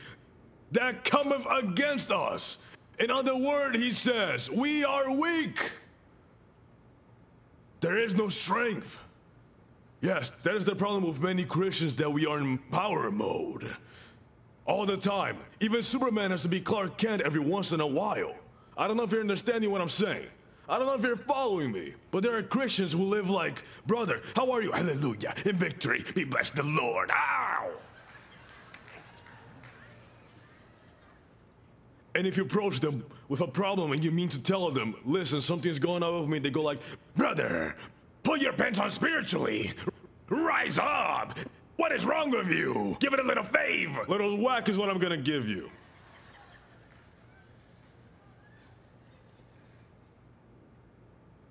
that 0.74 1.04
cometh 1.04 1.46
against 1.50 2.10
us. 2.10 2.58
In 2.98 3.10
other 3.10 3.36
words, 3.36 3.78
he 3.78 3.90
says, 3.90 4.50
We 4.50 4.84
are 4.84 5.12
weak. 5.12 5.72
There 7.80 7.98
is 7.98 8.14
no 8.14 8.28
strength. 8.28 8.98
Yes, 10.00 10.30
that 10.42 10.54
is 10.54 10.64
the 10.64 10.74
problem 10.74 11.06
with 11.06 11.22
many 11.22 11.44
Christians 11.44 11.94
that 11.96 12.12
we 12.12 12.26
are 12.26 12.38
in 12.38 12.58
power 12.70 13.10
mode. 13.10 13.74
All 14.66 14.86
the 14.86 14.96
time. 14.96 15.38
Even 15.60 15.82
Superman 15.82 16.30
has 16.30 16.42
to 16.42 16.48
be 16.48 16.60
Clark 16.60 16.96
Kent 16.96 17.22
every 17.22 17.40
once 17.40 17.72
in 17.72 17.80
a 17.80 17.86
while. 17.86 18.34
I 18.76 18.88
don't 18.88 18.96
know 18.96 19.02
if 19.02 19.12
you're 19.12 19.20
understanding 19.20 19.70
what 19.70 19.80
I'm 19.80 19.88
saying. 19.88 20.26
I 20.68 20.78
don't 20.78 20.86
know 20.86 20.94
if 20.94 21.02
you're 21.02 21.16
following 21.16 21.72
me, 21.72 21.94
but 22.10 22.22
there 22.22 22.34
are 22.36 22.42
Christians 22.42 22.94
who 22.94 23.04
live 23.04 23.28
like, 23.28 23.62
brother, 23.86 24.22
how 24.34 24.50
are 24.50 24.62
you? 24.62 24.72
Hallelujah. 24.72 25.34
In 25.44 25.56
victory. 25.56 26.02
Be 26.14 26.24
blessed 26.24 26.56
the 26.56 26.62
Lord. 26.62 27.10
Ow! 27.10 27.70
And 32.14 32.26
if 32.26 32.36
you 32.36 32.44
approach 32.44 32.80
them 32.80 33.04
with 33.28 33.40
a 33.40 33.46
problem 33.46 33.92
and 33.92 34.04
you 34.04 34.10
mean 34.10 34.28
to 34.28 34.38
tell 34.38 34.70
them, 34.70 34.94
listen, 35.04 35.40
something's 35.40 35.78
going 35.78 36.02
on 36.02 36.20
with 36.20 36.30
me, 36.30 36.38
they 36.38 36.50
go 36.50 36.62
like, 36.62 36.80
brother, 37.16 37.74
put 38.22 38.40
your 38.40 38.52
pants 38.52 38.78
on 38.78 38.90
spiritually. 38.90 39.72
Rise 40.28 40.78
up. 40.78 41.36
What 41.76 41.90
is 41.92 42.06
wrong 42.06 42.30
with 42.30 42.48
you? 42.48 42.96
Give 43.00 43.12
it 43.12 43.20
a 43.20 43.24
little 43.24 43.44
fave. 43.44 44.06
Little 44.08 44.36
whack 44.38 44.68
is 44.68 44.78
what 44.78 44.88
I'm 44.88 44.98
gonna 44.98 45.16
give 45.16 45.48
you. 45.48 45.70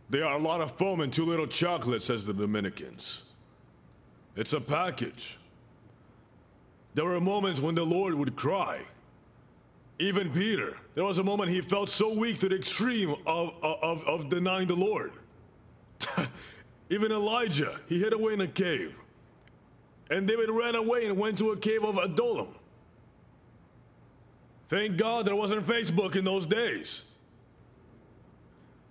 There 0.10 0.26
are 0.26 0.38
a 0.38 0.42
lot 0.42 0.62
of 0.62 0.78
foam 0.78 1.02
and 1.02 1.12
too 1.12 1.26
little 1.26 1.48
chocolate, 1.48 2.04
says 2.04 2.26
the 2.26 2.34
Dominicans. 2.34 3.24
It's 4.36 4.54
a 4.54 4.62
package. 4.62 5.40
There 6.94 7.06
were 7.06 7.20
moments 7.20 7.60
when 7.60 7.76
the 7.76 7.84
Lord 7.84 8.14
would 8.14 8.36
cry. 8.36 8.82
Even 10.00 10.32
Peter, 10.32 10.78
there 10.96 11.04
was 11.04 11.20
a 11.20 11.24
moment 11.24 11.50
he 11.50 11.62
felt 11.62 11.90
so 11.90 12.18
weak 12.18 12.40
to 12.40 12.50
the 12.50 12.56
extreme 12.56 13.16
of, 13.26 13.54
of, 13.62 14.04
of 14.06 14.30
denying 14.30 14.68
the 14.68 14.76
Lord. 14.76 15.14
Even 16.90 17.12
Elijah, 17.12 17.80
he 17.88 18.00
hid 18.00 18.14
away 18.14 18.34
in 18.34 18.42
a 18.42 18.48
cave. 18.48 19.00
And 20.10 20.28
David 20.28 20.50
ran 20.50 20.76
away 20.76 21.06
and 21.06 21.18
went 21.18 21.38
to 21.40 21.52
a 21.52 21.58
cave 21.58 21.84
of 21.84 21.98
Adullam. 21.98 22.48
Thank 24.68 24.98
God 24.98 25.26
there 25.26 25.36
wasn't 25.36 25.66
Facebook 25.66 26.16
in 26.16 26.26
those 26.26 26.46
days. 26.46 27.06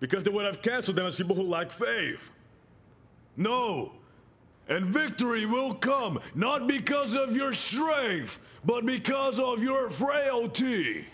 Because 0.00 0.24
they 0.24 0.30
would 0.30 0.44
have 0.44 0.62
canceled 0.62 0.96
them 0.96 1.06
as 1.06 1.16
people 1.16 1.36
who 1.36 1.42
lack 1.42 1.70
faith. 1.70 2.30
No. 3.36 3.92
And 4.68 4.86
victory 4.86 5.44
will 5.46 5.74
come 5.74 6.20
not 6.34 6.66
because 6.66 7.16
of 7.16 7.36
your 7.36 7.52
strength, 7.52 8.38
but 8.64 8.86
because 8.86 9.40
of 9.40 9.62
your 9.62 9.90
frailty. 9.90 11.06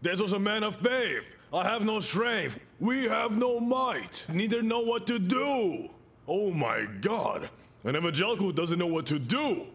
This 0.00 0.20
was 0.20 0.32
a 0.32 0.38
man 0.38 0.64
of 0.64 0.76
faith. 0.76 1.22
I 1.52 1.64
have 1.64 1.84
no 1.84 2.00
strength. 2.00 2.58
We 2.80 3.04
have 3.04 3.36
no 3.36 3.60
might. 3.60 4.24
Neither 4.28 4.62
know 4.62 4.80
what 4.80 5.06
to 5.06 5.18
do. 5.18 5.88
Oh 6.26 6.50
my 6.50 6.86
God. 7.00 7.48
An 7.84 7.96
evangelical 7.96 8.52
doesn't 8.52 8.78
know 8.78 8.86
what 8.86 9.06
to 9.06 9.18
do. 9.18 9.66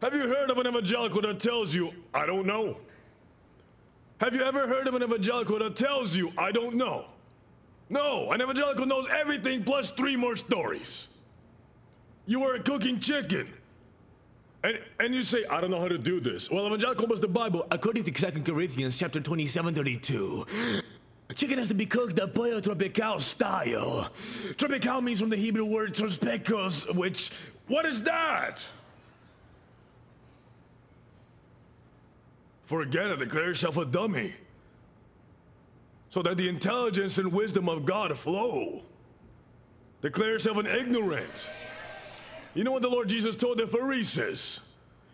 Have 0.00 0.14
you 0.14 0.28
heard 0.28 0.50
of 0.50 0.58
an 0.58 0.66
evangelical 0.66 1.22
that 1.22 1.40
tells 1.40 1.74
you, 1.74 1.92
I 2.12 2.26
don't 2.26 2.46
know? 2.46 2.76
Have 4.22 4.36
you 4.36 4.42
ever 4.42 4.68
heard 4.68 4.86
of 4.86 4.94
an 4.94 5.02
evangelical 5.02 5.58
that 5.58 5.74
tells 5.74 6.16
you, 6.16 6.32
I 6.38 6.52
don't 6.52 6.76
know? 6.76 7.06
No, 7.90 8.30
an 8.30 8.40
evangelical 8.40 8.86
knows 8.86 9.08
everything 9.10 9.64
plus 9.64 9.90
three 9.90 10.14
more 10.14 10.36
stories. 10.36 11.08
You 12.26 12.44
are 12.44 12.54
a 12.54 12.60
cooking 12.60 13.00
chicken. 13.00 13.52
And, 14.62 14.80
and 15.00 15.12
you 15.12 15.24
say, 15.24 15.44
I 15.50 15.60
don't 15.60 15.72
know 15.72 15.80
how 15.80 15.88
to 15.88 15.98
do 15.98 16.20
this. 16.20 16.48
Well, 16.52 16.68
evangelical 16.68 17.08
was 17.08 17.18
the 17.18 17.26
Bible, 17.26 17.66
according 17.72 18.04
to 18.04 18.12
2 18.12 18.42
Corinthians 18.42 18.96
chapter 18.96 19.18
27, 19.18 19.74
32. 19.74 20.46
Chicken 21.34 21.58
has 21.58 21.66
to 21.68 21.74
be 21.74 21.86
cooked 21.86 22.14
the 22.14 22.28
pollo 22.28 22.60
tropical 22.60 23.18
style. 23.18 24.08
Tropical 24.56 25.00
means 25.00 25.18
from 25.18 25.30
the 25.30 25.36
Hebrew 25.36 25.64
word 25.64 25.94
trospekos, 25.94 26.94
which. 26.94 27.32
What 27.66 27.86
is 27.86 28.04
that? 28.04 28.68
Forget 32.72 33.10
it, 33.10 33.18
declare 33.18 33.48
yourself 33.48 33.76
a 33.76 33.84
dummy. 33.84 34.32
So 36.08 36.22
that 36.22 36.38
the 36.38 36.48
intelligence 36.48 37.18
and 37.18 37.30
wisdom 37.30 37.68
of 37.68 37.84
God 37.84 38.16
flow. 38.16 38.82
Declare 40.00 40.30
yourself 40.30 40.56
an 40.56 40.66
ignorant. 40.66 41.50
You 42.54 42.64
know 42.64 42.72
what 42.72 42.80
the 42.80 42.88
Lord 42.88 43.10
Jesus 43.10 43.36
told 43.36 43.58
the 43.58 43.66
Pharisees? 43.66 44.60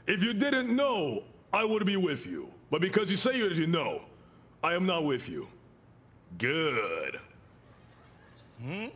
If 0.06 0.22
you 0.22 0.34
didn't 0.34 0.74
know, 0.74 1.24
I 1.52 1.64
would 1.64 1.84
be 1.84 1.96
with 1.96 2.28
you. 2.28 2.48
But 2.70 2.80
because 2.80 3.10
you 3.10 3.16
say 3.16 3.36
you 3.36 3.66
know, 3.66 4.02
I 4.62 4.74
am 4.74 4.86
not 4.86 5.02
with 5.02 5.28
you. 5.28 5.48
Good. 6.38 7.18
Hmm? 8.62 8.86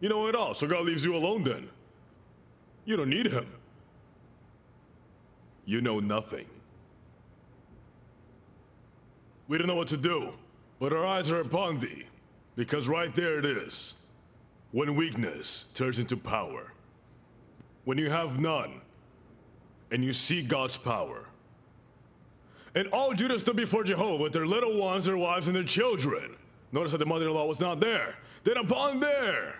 You 0.00 0.10
know 0.10 0.26
it 0.26 0.34
all, 0.34 0.52
so 0.52 0.66
God 0.66 0.84
leaves 0.84 1.02
you 1.02 1.16
alone 1.16 1.44
then. 1.44 1.70
You 2.84 2.98
don't 2.98 3.08
need 3.08 3.28
him. 3.28 3.46
You 5.64 5.80
know 5.80 6.00
nothing. 6.00 6.46
We 9.48 9.58
don't 9.58 9.66
know 9.66 9.76
what 9.76 9.88
to 9.88 9.96
do, 9.96 10.32
but 10.78 10.92
our 10.92 11.04
eyes 11.04 11.30
are 11.30 11.40
upon 11.40 11.78
thee, 11.78 12.04
because 12.56 12.88
right 12.88 13.14
there 13.14 13.38
it 13.38 13.44
is. 13.44 13.94
When 14.72 14.94
weakness 14.94 15.64
turns 15.74 15.98
into 15.98 16.16
power. 16.16 16.72
When 17.84 17.98
you 17.98 18.10
have 18.10 18.38
none, 18.38 18.80
and 19.90 20.04
you 20.04 20.12
see 20.12 20.42
God's 20.42 20.78
power. 20.78 21.26
And 22.74 22.86
all 22.88 23.12
Judah 23.12 23.38
stood 23.38 23.56
before 23.56 23.82
Jehovah 23.82 24.22
with 24.22 24.32
their 24.32 24.46
little 24.46 24.78
ones, 24.78 25.06
their 25.06 25.16
wives, 25.16 25.48
and 25.48 25.56
their 25.56 25.64
children. 25.64 26.36
Notice 26.70 26.92
that 26.92 26.98
the 26.98 27.06
mother 27.06 27.26
in 27.26 27.34
law 27.34 27.46
was 27.46 27.58
not 27.58 27.80
there. 27.80 28.16
Then 28.44 28.56
upon 28.56 29.00
there, 29.00 29.56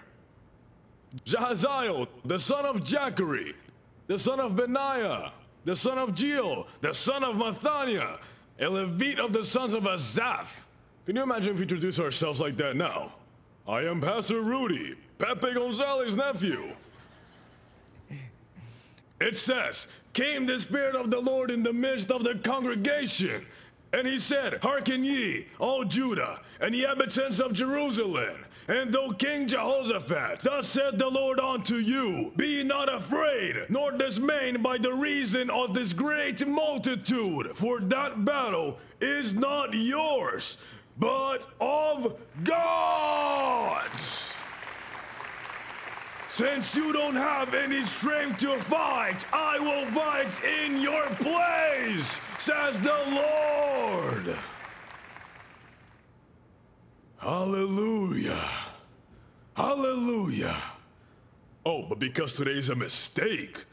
Jahaziel, 1.25 2.07
the 2.25 2.39
son 2.39 2.65
of 2.65 2.85
Jachari, 2.85 3.55
the 4.07 4.19
son 4.19 4.39
of 4.39 4.55
Benaiah, 4.55 5.33
the 5.65 5.77
son 5.77 5.99
of 5.99 6.15
Jeiel, 6.15 6.67
the 6.81 6.93
son 6.93 7.25
of 7.25 7.37
Mattaniah, 7.37 8.19
a 8.59 8.69
Levite 8.69 9.21
of 9.21 9.33
the 9.33 9.45
sons 9.45 9.75
of 9.75 9.87
Asaph. 9.87 10.67
Can 11.07 11.17
you 11.17 11.23
imagine 11.23 11.53
if 11.53 11.57
we 11.57 11.63
introduce 11.63 11.99
ourselves 11.99 12.41
like 12.41 12.57
that 12.59 12.77
now? 12.77 13.13
I 13.67 13.83
am 13.83 14.01
Pastor 14.01 14.41
Ruddy, 14.41 14.97
Pepe 15.19 15.55
Gonzalez's 15.55 16.17
nephew. 16.17 16.73
It 19.21 19.37
says, 19.37 19.87
Came 20.13 20.47
the 20.47 20.59
Spirit 20.59 20.97
of 20.97 21.11
the 21.11 21.21
Lord 21.21 21.51
in 21.51 21.63
the 21.63 21.73
midst 21.73 22.11
of 22.11 22.25
the 22.25 22.37
congregation. 22.37 23.47
And 23.93 24.07
he 24.07 24.19
said, 24.19 24.61
Hearken 24.63 25.05
ye, 25.05 25.47
all 25.59 25.85
Judah, 25.85 26.41
and 26.61 26.75
the 26.75 26.83
inhabitants 26.83 27.39
of 27.39 27.53
Jerusalem. 27.53 28.45
And 28.69 28.93
though 28.93 29.11
King 29.11 29.49
Jehoshaphat, 29.49 30.41
thus 30.41 30.69
said 30.69 30.99
the 30.99 31.09
Lord 31.09 31.41
unto 31.41 31.77
you, 31.77 32.33
Be 32.37 32.63
not 32.63 32.93
afraid, 32.93 33.67
nor 33.69 33.91
dismayed 33.93 34.63
by 34.63 34.79
the 34.79 34.93
reason 34.93 35.51
of 35.51 35.75
this 35.75 35.93
great 35.93 36.47
multitude, 36.47 37.57
for 37.57 37.81
that 37.81 38.25
battle 38.25 38.79
is 39.01 39.35
not 39.35 39.75
yours, 39.75 40.59
but 40.99 41.47
of 41.61 42.17
God's. 42.45 44.35
Since 46.29 46.77
you 46.77 46.93
don't 46.93 47.17
have 47.17 47.55
any 47.55 47.83
strength 47.83 48.39
to 48.39 48.57
fight, 48.61 49.27
I 49.33 49.59
will 49.59 49.87
fight 49.87 50.45
in 50.45 50.81
your 50.81 51.05
place, 51.17 52.21
says 52.39 52.79
the 52.81 52.97
Lord. 53.11 54.37
Hallelujah. 57.19 58.49
Hallelujah. 59.55 60.57
Oh, 61.67 61.80
but 61.91 61.99
because 61.99 62.37
today 62.37 62.53
is 62.53 62.69
a 62.69 62.77
mistake 62.77 63.65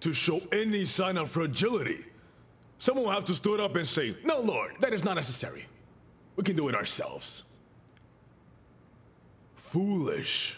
to 0.00 0.14
show 0.14 0.40
any 0.50 0.86
sign 0.86 1.18
of 1.18 1.30
fragility, 1.30 2.06
someone 2.78 3.04
will 3.04 3.12
have 3.12 3.26
to 3.26 3.34
stand 3.34 3.60
up 3.60 3.76
and 3.76 3.86
say, 3.86 4.16
No, 4.24 4.40
Lord, 4.40 4.72
that 4.80 4.94
is 4.94 5.04
not 5.04 5.16
necessary. 5.16 5.66
We 6.36 6.42
can 6.42 6.56
do 6.56 6.68
it 6.68 6.74
ourselves. 6.74 7.44
Foolish. 9.56 10.56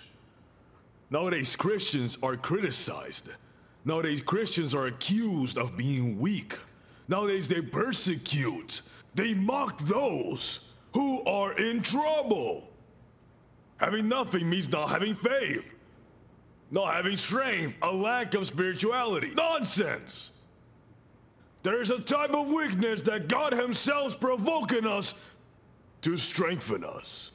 Nowadays, 1.11 1.57
Christians 1.57 2.19
are 2.23 2.37
criticized. 2.37 3.31
Nowadays, 3.85 4.23
Christians 4.23 4.73
are 4.73 4.87
accused 4.87 5.59
of 5.59 5.77
being 5.77 6.21
weak. 6.21 6.57
Nowadays, 7.09 7.49
they 7.49 7.63
persecute, 7.63 8.83
they 9.17 9.35
mock 9.35 9.77
those 9.79 10.73
who 10.95 11.25
are 11.25 11.53
in 11.59 11.83
trouble. 11.83 12.69
Having 13.79 14.09
nothing 14.09 14.49
means 14.49 14.69
not 14.69 14.91
having 14.91 15.17
faith, 15.17 15.75
not 16.71 16.95
having 16.95 17.17
strength, 17.17 17.77
a 17.83 17.91
lack 17.91 18.35
of 18.35 18.47
spirituality. 18.47 19.33
Nonsense! 19.35 20.33
There's 21.63 21.91
a 21.91 21.99
type 21.99 22.31
of 22.31 22.51
weakness 22.51 23.01
that 23.03 23.29
God 23.29 23.53
Himself's 23.53 24.15
provoking 24.15 24.87
us 24.87 25.15
to 26.03 26.17
strengthen 26.17 26.85
us. 26.85 27.33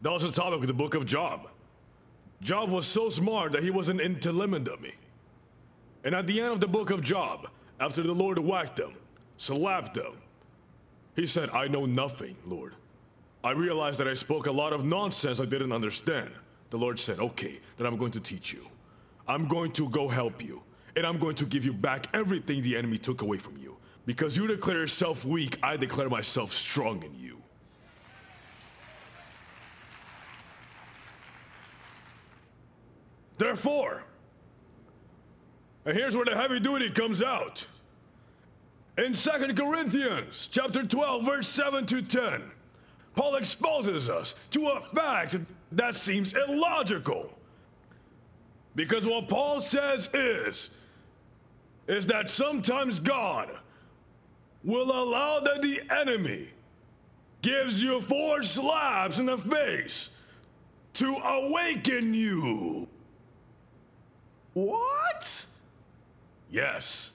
That 0.00 0.12
was 0.12 0.22
the 0.22 0.30
topic 0.30 0.60
of 0.60 0.66
the 0.68 0.74
book 0.74 0.94
of 0.94 1.06
Job. 1.06 1.48
Job 2.40 2.70
was 2.70 2.86
so 2.86 3.10
smart 3.10 3.52
that 3.52 3.64
he 3.64 3.70
wasn't 3.70 4.00
into 4.00 4.32
me. 4.32 4.92
And 6.04 6.14
at 6.14 6.28
the 6.28 6.40
end 6.40 6.52
of 6.52 6.60
the 6.60 6.68
book 6.68 6.90
of 6.90 7.02
Job, 7.02 7.48
after 7.80 8.02
the 8.02 8.12
Lord 8.12 8.38
whacked 8.38 8.78
him, 8.78 8.92
slapped 9.36 9.96
him, 9.96 10.12
he 11.18 11.26
said, 11.26 11.50
I 11.50 11.66
know 11.66 11.84
nothing, 11.84 12.36
Lord. 12.46 12.76
I 13.42 13.50
realized 13.50 13.98
that 13.98 14.06
I 14.06 14.12
spoke 14.12 14.46
a 14.46 14.52
lot 14.52 14.72
of 14.72 14.84
nonsense 14.84 15.40
I 15.40 15.46
didn't 15.46 15.72
understand. 15.72 16.30
The 16.70 16.78
Lord 16.78 17.00
said, 17.00 17.18
Okay, 17.18 17.58
then 17.76 17.88
I'm 17.88 17.96
going 17.96 18.12
to 18.12 18.20
teach 18.20 18.52
you. 18.52 18.64
I'm 19.26 19.48
going 19.48 19.72
to 19.72 19.88
go 19.88 20.06
help 20.06 20.40
you, 20.40 20.62
and 20.94 21.04
I'm 21.04 21.18
going 21.18 21.34
to 21.34 21.44
give 21.44 21.64
you 21.64 21.72
back 21.72 22.06
everything 22.14 22.62
the 22.62 22.76
enemy 22.76 22.98
took 22.98 23.22
away 23.22 23.36
from 23.36 23.56
you. 23.56 23.76
Because 24.06 24.36
you 24.36 24.46
declare 24.46 24.78
yourself 24.78 25.24
weak, 25.24 25.58
I 25.60 25.76
declare 25.76 26.08
myself 26.08 26.52
strong 26.52 27.02
in 27.02 27.12
you. 27.16 27.42
Therefore, 33.38 34.04
and 35.84 35.96
here's 35.96 36.14
where 36.14 36.24
the 36.24 36.36
heavy 36.36 36.60
duty 36.60 36.90
comes 36.90 37.24
out. 37.24 37.66
In 38.98 39.14
2 39.14 39.54
Corinthians 39.54 40.48
chapter 40.50 40.82
12, 40.82 41.24
verse 41.24 41.46
7 41.46 41.86
to 41.86 42.02
10, 42.02 42.42
Paul 43.14 43.36
exposes 43.36 44.10
us 44.10 44.34
to 44.50 44.66
a 44.66 44.80
fact 44.80 45.36
that 45.70 45.94
seems 45.94 46.34
illogical. 46.34 47.30
Because 48.74 49.06
what 49.06 49.28
Paul 49.28 49.60
says 49.60 50.10
is, 50.12 50.70
is 51.86 52.06
that 52.06 52.28
sometimes 52.28 52.98
God 52.98 53.50
will 54.64 54.90
allow 54.90 55.38
that 55.40 55.62
the 55.62 55.80
enemy 55.96 56.48
gives 57.40 57.80
you 57.80 58.00
four 58.00 58.42
slaps 58.42 59.20
in 59.20 59.26
the 59.26 59.38
face 59.38 60.10
to 60.94 61.14
awaken 61.14 62.14
you. 62.14 62.88
What? 64.54 65.46
Yes. 66.50 67.12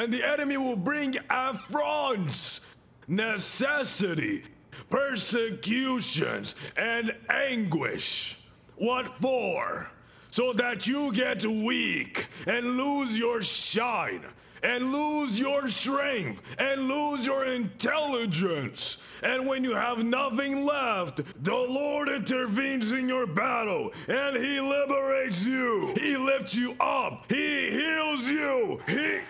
And 0.00 0.10
the 0.10 0.26
enemy 0.26 0.56
will 0.56 0.76
bring 0.76 1.14
affronts, 1.28 2.62
necessity, 3.06 4.44
persecutions, 4.88 6.56
and 6.74 7.14
anguish. 7.28 8.42
What 8.76 9.20
for? 9.20 9.90
So 10.30 10.54
that 10.54 10.86
you 10.86 11.12
get 11.12 11.44
weak 11.44 12.28
and 12.46 12.78
lose 12.78 13.18
your 13.18 13.42
shine 13.42 14.24
and 14.62 14.90
lose 14.90 15.38
your 15.38 15.68
strength 15.68 16.40
and 16.58 16.88
lose 16.88 17.26
your 17.26 17.44
intelligence. 17.44 19.06
And 19.22 19.46
when 19.46 19.62
you 19.62 19.74
have 19.74 20.02
nothing 20.02 20.64
left, 20.64 21.44
the 21.44 21.54
Lord 21.54 22.08
intervenes 22.08 22.92
in 22.92 23.06
your 23.06 23.26
battle 23.26 23.92
and 24.08 24.34
He 24.34 24.60
liberates 24.60 25.44
you. 25.44 25.92
He 26.00 26.16
lifts 26.16 26.54
you 26.54 26.74
up. 26.80 27.30
He 27.30 27.68
heals 27.70 28.26
you. 28.26 28.80
He. 28.88 29.20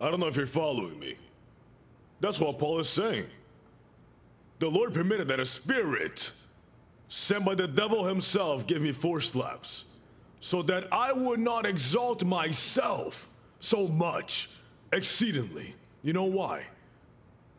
I 0.00 0.10
don't 0.10 0.20
know 0.20 0.28
if 0.28 0.36
you're 0.36 0.46
following 0.46 0.98
me. 0.98 1.16
That's 2.20 2.40
what 2.40 2.58
Paul 2.58 2.78
is 2.78 2.88
saying. 2.88 3.26
The 4.58 4.68
Lord 4.68 4.94
permitted 4.94 5.28
that 5.28 5.40
a 5.40 5.44
spirit 5.44 6.30
sent 7.08 7.44
by 7.44 7.54
the 7.54 7.68
devil 7.68 8.04
himself 8.04 8.66
give 8.66 8.82
me 8.82 8.92
four 8.92 9.20
slaps 9.20 9.84
so 10.40 10.62
that 10.62 10.92
I 10.92 11.12
would 11.12 11.40
not 11.40 11.66
exalt 11.66 12.24
myself 12.24 13.28
so 13.60 13.88
much, 13.88 14.50
exceedingly. 14.92 15.74
You 16.02 16.12
know 16.12 16.24
why? 16.24 16.64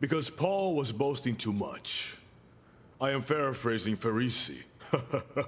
Because 0.00 0.30
Paul 0.30 0.76
was 0.76 0.92
boasting 0.92 1.36
too 1.36 1.52
much. 1.52 2.16
I 3.00 3.10
am 3.10 3.22
paraphrasing 3.22 3.96
Pharisee. 3.96 4.62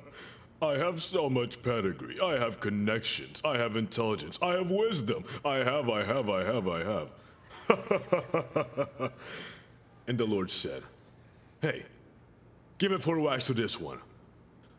I 0.61 0.73
have 0.73 1.01
so 1.01 1.31
much 1.31 1.63
pedigree. 1.63 2.19
I 2.21 2.39
have 2.39 2.59
connections. 2.59 3.41
I 3.45 3.57
have 3.59 3.77
intelligence. 3.77 4.39
I 4.43 4.55
have 4.55 4.71
wisdom. 4.71 5.25
I 5.45 5.59
have, 5.59 5.89
I 5.89 6.03
have, 6.03 6.29
I 6.29 6.45
have, 6.45 6.69
I 6.69 6.85
have. 6.85 7.11
and 10.09 10.19
the 10.19 10.25
Lord 10.25 10.51
said, 10.51 10.83
Hey, 11.61 11.85
give 12.79 12.93
it 12.93 13.03
four 13.03 13.21
whacks 13.21 13.47
to 13.47 13.55
this 13.55 13.81
one. 13.81 13.99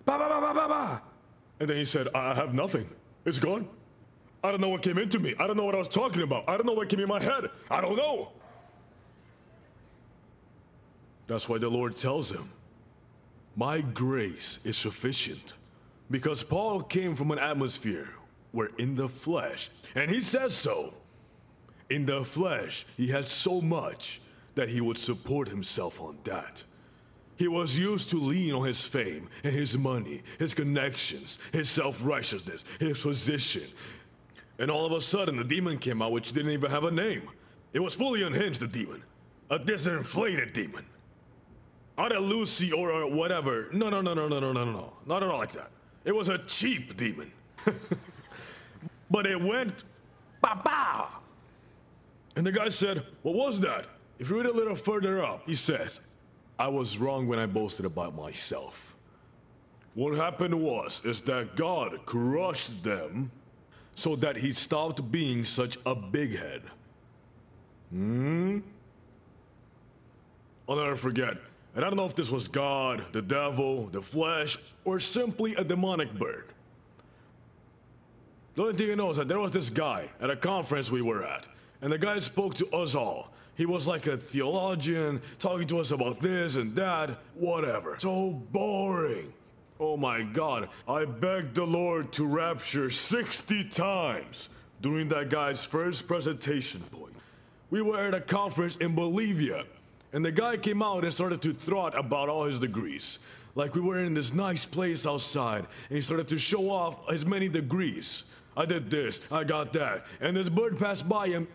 Ba 0.05 0.17
ba 0.17 0.27
ba 0.27 0.41
ba 0.41 0.53
ba 0.53 0.67
ba. 0.67 1.01
And 1.59 1.69
then 1.69 1.77
he 1.77 1.85
said, 1.85 2.07
I 2.13 2.33
have 2.33 2.53
nothing. 2.53 2.89
It's 3.25 3.39
gone. 3.39 3.67
I 4.43 4.51
don't 4.51 4.61
know 4.61 4.69
what 4.69 4.81
came 4.81 4.97
into 4.97 5.19
me. 5.19 5.35
I 5.39 5.47
don't 5.47 5.57
know 5.57 5.65
what 5.65 5.75
I 5.75 5.79
was 5.79 5.89
talking 5.89 6.23
about. 6.23 6.45
I 6.47 6.57
don't 6.57 6.65
know 6.65 6.73
what 6.73 6.89
came 6.89 6.99
in 6.99 7.07
my 7.07 7.21
head. 7.21 7.49
I 7.69 7.81
don't 7.81 7.97
know. 7.97 8.31
That's 11.27 11.47
why 11.47 11.57
the 11.57 11.69
Lord 11.69 11.95
tells 11.95 12.31
him, 12.31 12.49
My 13.55 13.81
grace 13.81 14.59
is 14.63 14.77
sufficient. 14.77 15.53
Because 16.11 16.43
Paul 16.43 16.81
came 16.81 17.15
from 17.15 17.31
an 17.31 17.39
atmosphere 17.39 18.09
where 18.51 18.69
in 18.77 18.95
the 18.95 19.07
flesh, 19.07 19.69
and 19.95 20.09
he 20.09 20.21
says 20.21 20.55
so, 20.55 20.93
in 21.89 22.05
the 22.05 22.23
flesh, 22.23 22.85
he 22.97 23.07
had 23.07 23.29
so 23.29 23.61
much 23.61 24.21
that 24.55 24.69
he 24.69 24.81
would 24.81 24.97
support 24.97 25.47
himself 25.47 26.01
on 26.01 26.17
that. 26.23 26.63
He 27.37 27.47
was 27.47 27.77
used 27.79 28.09
to 28.09 28.17
lean 28.17 28.53
on 28.53 28.65
his 28.65 28.83
fame 28.83 29.29
and 29.43 29.53
his 29.53 29.77
money, 29.77 30.23
his 30.39 30.53
connections, 30.53 31.39
his 31.53 31.69
self 31.69 32.03
righteousness, 32.03 32.65
his 32.79 32.99
position. 32.99 33.63
And 34.57 34.69
all 34.69 34.85
of 34.85 34.91
a 34.91 34.99
sudden, 34.99 35.37
the 35.37 35.45
demon 35.45 35.77
came 35.77 36.01
out, 36.01 36.11
which 36.11 36.33
didn't 36.33 36.51
even 36.51 36.69
have 36.69 36.83
a 36.83 36.91
name. 36.91 37.29
It 37.71 37.79
was 37.79 37.95
fully 37.95 38.23
unhinged, 38.23 38.59
the 38.59 38.67
demon. 38.67 39.01
A 39.49 39.57
disinflated 39.57 40.51
demon. 40.53 40.85
Not 41.97 42.13
a 42.13 42.19
Lucy 42.19 42.71
or 42.73 43.01
a 43.01 43.07
whatever. 43.07 43.69
No, 43.71 43.89
no, 43.89 44.01
no, 44.01 44.13
no, 44.13 44.27
no, 44.27 44.39
no, 44.39 44.51
no, 44.51 44.65
no. 44.65 44.93
Not 45.05 45.23
at 45.23 45.29
all 45.29 45.37
like 45.37 45.53
that. 45.53 45.71
It 46.09 46.15
was 46.15 46.29
a 46.29 46.39
cheap 46.39 46.97
demon. 46.97 47.31
but 49.11 49.27
it 49.27 49.39
went 49.39 49.83
ba 50.41 50.59
ba. 50.65 51.05
And 52.35 52.47
the 52.47 52.51
guy 52.51 52.69
said, 52.69 53.05
What 53.21 53.35
was 53.35 53.59
that? 53.59 53.85
If 54.17 54.31
you 54.31 54.37
read 54.37 54.47
a 54.47 54.51
little 54.51 54.75
further 54.75 55.23
up, 55.23 55.43
he 55.45 55.53
says, 55.53 55.99
I 56.57 56.67
was 56.67 56.97
wrong 56.97 57.27
when 57.27 57.37
I 57.37 57.45
boasted 57.45 57.85
about 57.85 58.15
myself. 58.15 58.95
What 59.93 60.15
happened 60.15 60.59
was 60.59 60.99
is 61.05 61.21
that 61.21 61.55
God 61.55 62.03
crushed 62.07 62.83
them 62.83 63.31
so 63.93 64.15
that 64.15 64.35
he 64.35 64.51
stopped 64.51 65.11
being 65.11 65.45
such 65.45 65.77
a 65.85 65.93
big 65.93 66.35
head. 66.39 66.63
Hmm? 67.91 68.61
I'll 70.67 70.75
never 70.75 70.95
forget. 70.95 71.37
And 71.75 71.85
I 71.85 71.89
don't 71.89 71.97
know 71.97 72.05
if 72.05 72.15
this 72.15 72.31
was 72.31 72.47
God, 72.47 73.05
the 73.11 73.21
devil, 73.21 73.87
the 73.87 74.01
flesh, 74.01 74.57
or 74.85 74.99
simply 74.99 75.55
a 75.55 75.63
demonic 75.63 76.13
bird. 76.13 76.45
The 78.55 78.63
only 78.63 78.73
thing 78.75 78.91
I 78.91 78.95
know 78.95 79.11
is 79.11 79.17
that 79.17 79.27
there 79.27 79.39
was 79.39 79.51
this 79.51 79.69
guy 79.69 80.09
at 80.19 80.29
a 80.29 80.35
conference 80.35 80.91
we 80.91 81.01
were 81.01 81.23
at, 81.23 81.45
and 81.81 81.91
the 81.91 81.97
guy 81.97 82.19
spoke 82.19 82.55
to 82.55 82.67
us 82.71 82.95
all. 82.95 83.31
He 83.55 83.65
was 83.65 83.87
like 83.87 84.07
a 84.07 84.17
theologian, 84.17 85.21
talking 85.37 85.67
to 85.67 85.79
us 85.79 85.91
about 85.91 86.19
this 86.19 86.55
and 86.55 86.75
that, 86.75 87.19
whatever. 87.35 87.99
So 87.99 88.31
boring. 88.51 89.33
Oh 89.79 89.95
my 89.95 90.23
god, 90.23 90.69
I 90.87 91.05
begged 91.05 91.55
the 91.55 91.65
Lord 91.65 92.11
to 92.13 92.25
rapture 92.25 92.89
60 92.89 93.65
times 93.65 94.49
during 94.81 95.07
that 95.09 95.29
guy's 95.29 95.65
first 95.65 96.07
presentation 96.07 96.81
point. 96.91 97.13
We 97.69 97.81
were 97.81 97.99
at 97.99 98.13
a 98.13 98.21
conference 98.21 98.75
in 98.77 98.95
Bolivia, 98.95 99.63
and 100.13 100.23
the 100.23 100.31
guy 100.31 100.57
came 100.57 100.81
out 100.81 101.03
and 101.03 101.13
started 101.13 101.41
to 101.43 101.53
throat 101.53 101.93
about 101.95 102.29
all 102.29 102.45
his 102.45 102.59
degrees. 102.59 103.19
Like 103.55 103.75
we 103.75 103.81
were 103.81 103.99
in 103.99 104.13
this 104.13 104.33
nice 104.33 104.65
place 104.65 105.05
outside, 105.05 105.65
and 105.89 105.95
he 105.95 106.01
started 106.01 106.27
to 106.29 106.37
show 106.37 106.69
off 106.69 107.07
his 107.09 107.25
many 107.25 107.49
degrees. 107.49 108.23
I 108.55 108.65
did 108.65 108.89
this, 108.89 109.21
I 109.31 109.43
got 109.43 109.73
that, 109.73 110.05
and 110.21 110.35
this 110.35 110.49
bird 110.49 110.77
passed 110.77 111.07
by 111.07 111.27
him. 111.27 111.47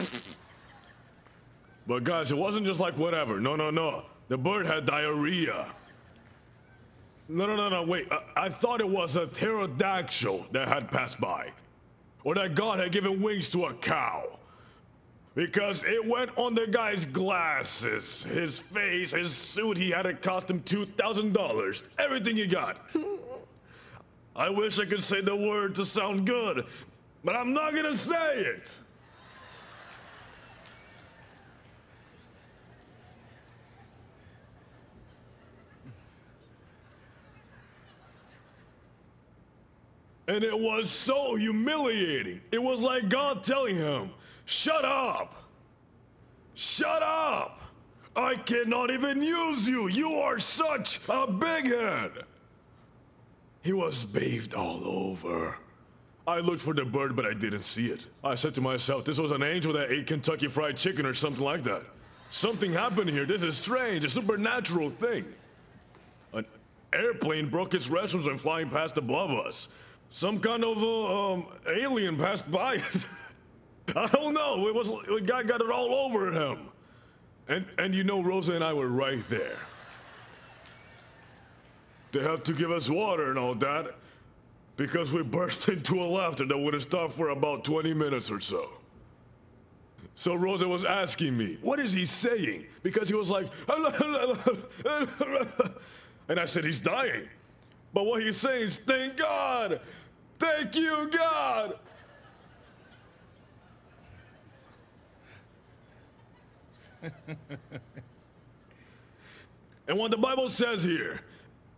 But 1.86 2.04
guys, 2.04 2.32
it 2.32 2.38
wasn't 2.38 2.66
just 2.66 2.80
like 2.80 2.96
whatever. 2.96 3.40
No, 3.40 3.56
no, 3.56 3.70
no. 3.70 4.04
The 4.28 4.38
bird 4.38 4.66
had 4.66 4.86
diarrhea. 4.86 5.66
No, 7.28 7.46
no, 7.46 7.56
no, 7.56 7.68
no, 7.68 7.82
wait. 7.82 8.08
I, 8.10 8.46
I 8.46 8.48
thought 8.48 8.80
it 8.80 8.88
was 8.88 9.16
a 9.16 9.26
pterodactyl 9.26 10.46
that 10.52 10.68
had 10.68 10.90
passed 10.90 11.20
by. 11.20 11.50
Or 12.22 12.34
that 12.34 12.54
God 12.54 12.80
had 12.80 12.90
given 12.90 13.20
wings 13.20 13.50
to 13.50 13.66
a 13.66 13.74
cow. 13.74 14.38
Because 15.34 15.82
it 15.82 16.06
went 16.06 16.30
on 16.38 16.54
the 16.54 16.68
guy's 16.68 17.04
glasses, 17.04 18.22
his 18.22 18.60
face, 18.60 19.10
his 19.10 19.34
suit. 19.34 19.76
He 19.76 19.90
had 19.90 20.06
it 20.06 20.22
cost 20.22 20.48
him 20.48 20.60
$2,000. 20.60 21.82
Everything 21.98 22.36
he 22.36 22.46
got. 22.46 22.76
I 24.36 24.48
wish 24.48 24.78
I 24.78 24.84
could 24.84 25.02
say 25.02 25.20
the 25.20 25.34
word 25.34 25.74
to 25.76 25.84
sound 25.84 26.26
good, 26.26 26.66
but 27.24 27.34
I'm 27.34 27.52
not 27.52 27.74
gonna 27.74 27.96
say 27.96 28.38
it. 28.38 28.70
And 40.26 40.42
it 40.42 40.58
was 40.58 40.88
so 40.88 41.36
humiliating. 41.36 42.40
It 42.50 42.62
was 42.62 42.80
like 42.80 43.08
God 43.08 43.42
telling 43.42 43.76
him, 43.76 44.10
Shut 44.44 44.84
up! 44.84 45.34
Shut 46.54 47.02
up! 47.02 47.60
I 48.16 48.36
cannot 48.36 48.90
even 48.90 49.22
use 49.22 49.68
you! 49.68 49.88
You 49.88 50.10
are 50.14 50.38
such 50.38 51.00
a 51.08 51.30
big 51.30 51.66
head! 51.66 52.12
He 53.62 53.72
was 53.72 54.04
bathed 54.04 54.54
all 54.54 54.84
over. 54.84 55.58
I 56.26 56.38
looked 56.40 56.60
for 56.60 56.74
the 56.74 56.84
bird, 56.84 57.16
but 57.16 57.26
I 57.26 57.34
didn't 57.34 57.62
see 57.62 57.86
it. 57.86 58.06
I 58.22 58.34
said 58.34 58.54
to 58.54 58.60
myself, 58.60 59.04
this 59.04 59.18
was 59.18 59.30
an 59.30 59.42
angel 59.42 59.72
that 59.74 59.90
ate 59.90 60.06
Kentucky 60.06 60.48
Fried 60.48 60.76
Chicken 60.76 61.04
or 61.06 61.14
something 61.14 61.44
like 61.44 61.64
that. 61.64 61.82
Something 62.30 62.72
happened 62.72 63.10
here. 63.10 63.26
This 63.26 63.42
is 63.42 63.56
strange, 63.56 64.04
a 64.04 64.08
supernatural 64.08 64.90
thing. 64.90 65.24
An 66.32 66.46
airplane 66.92 67.48
broke 67.48 67.74
its 67.74 67.88
restrooms 67.88 68.28
and 68.28 68.40
flying 68.40 68.70
past 68.70 68.98
above 68.98 69.30
us. 69.30 69.68
Some 70.10 70.40
kind 70.40 70.64
of 70.64 70.82
uh, 70.82 71.32
um, 71.32 71.46
alien 71.68 72.16
passed 72.16 72.50
by. 72.50 72.78
I 73.88 74.06
don't 74.06 74.34
know. 74.34 74.66
It 74.68 74.74
was 74.74 74.88
the 74.88 75.22
guy 75.24 75.42
got 75.42 75.60
it 75.60 75.70
all 75.70 75.92
over 75.94 76.30
him. 76.32 76.68
And 77.48 77.66
and 77.78 77.94
you 77.94 78.04
know 78.04 78.22
Rosa 78.22 78.54
and 78.54 78.64
I 78.64 78.72
were 78.72 78.88
right 78.88 79.22
there. 79.28 79.58
They 82.12 82.22
had 82.22 82.44
to 82.44 82.52
give 82.52 82.70
us 82.70 82.88
water 82.88 83.30
and 83.30 83.38
all 83.38 83.54
that 83.56 83.96
because 84.76 85.12
we 85.12 85.22
burst 85.22 85.68
into 85.74 86.00
a 86.00 86.06
laughter 86.06 86.46
that 86.46 86.56
would 86.56 86.72
have 86.72 86.82
stopped 86.82 87.14
for 87.14 87.30
about 87.30 87.64
20 87.64 87.92
minutes 87.92 88.30
or 88.30 88.40
so. 88.40 88.70
So 90.14 90.34
Rosa 90.36 90.68
was 90.68 90.84
asking 90.84 91.36
me, 91.36 91.58
"What 91.60 91.80
is 91.80 91.92
he 91.92 92.06
saying?" 92.06 92.66
Because 92.82 93.08
he 93.08 93.14
was 93.16 93.30
like, 93.30 93.46
and 96.28 96.40
I 96.40 96.44
said, 96.44 96.64
"He's 96.64 96.80
dying." 96.80 97.28
But 97.92 98.06
what 98.06 98.22
he's 98.22 98.36
saying 98.36 98.66
is, 98.66 98.76
"Thank 98.76 99.16
God, 99.16 99.80
thank 100.38 100.76
you, 100.76 101.10
God." 101.10 101.78
and 109.88 109.98
what 109.98 110.10
the 110.10 110.16
Bible 110.16 110.48
says 110.48 110.82
here 110.82 111.20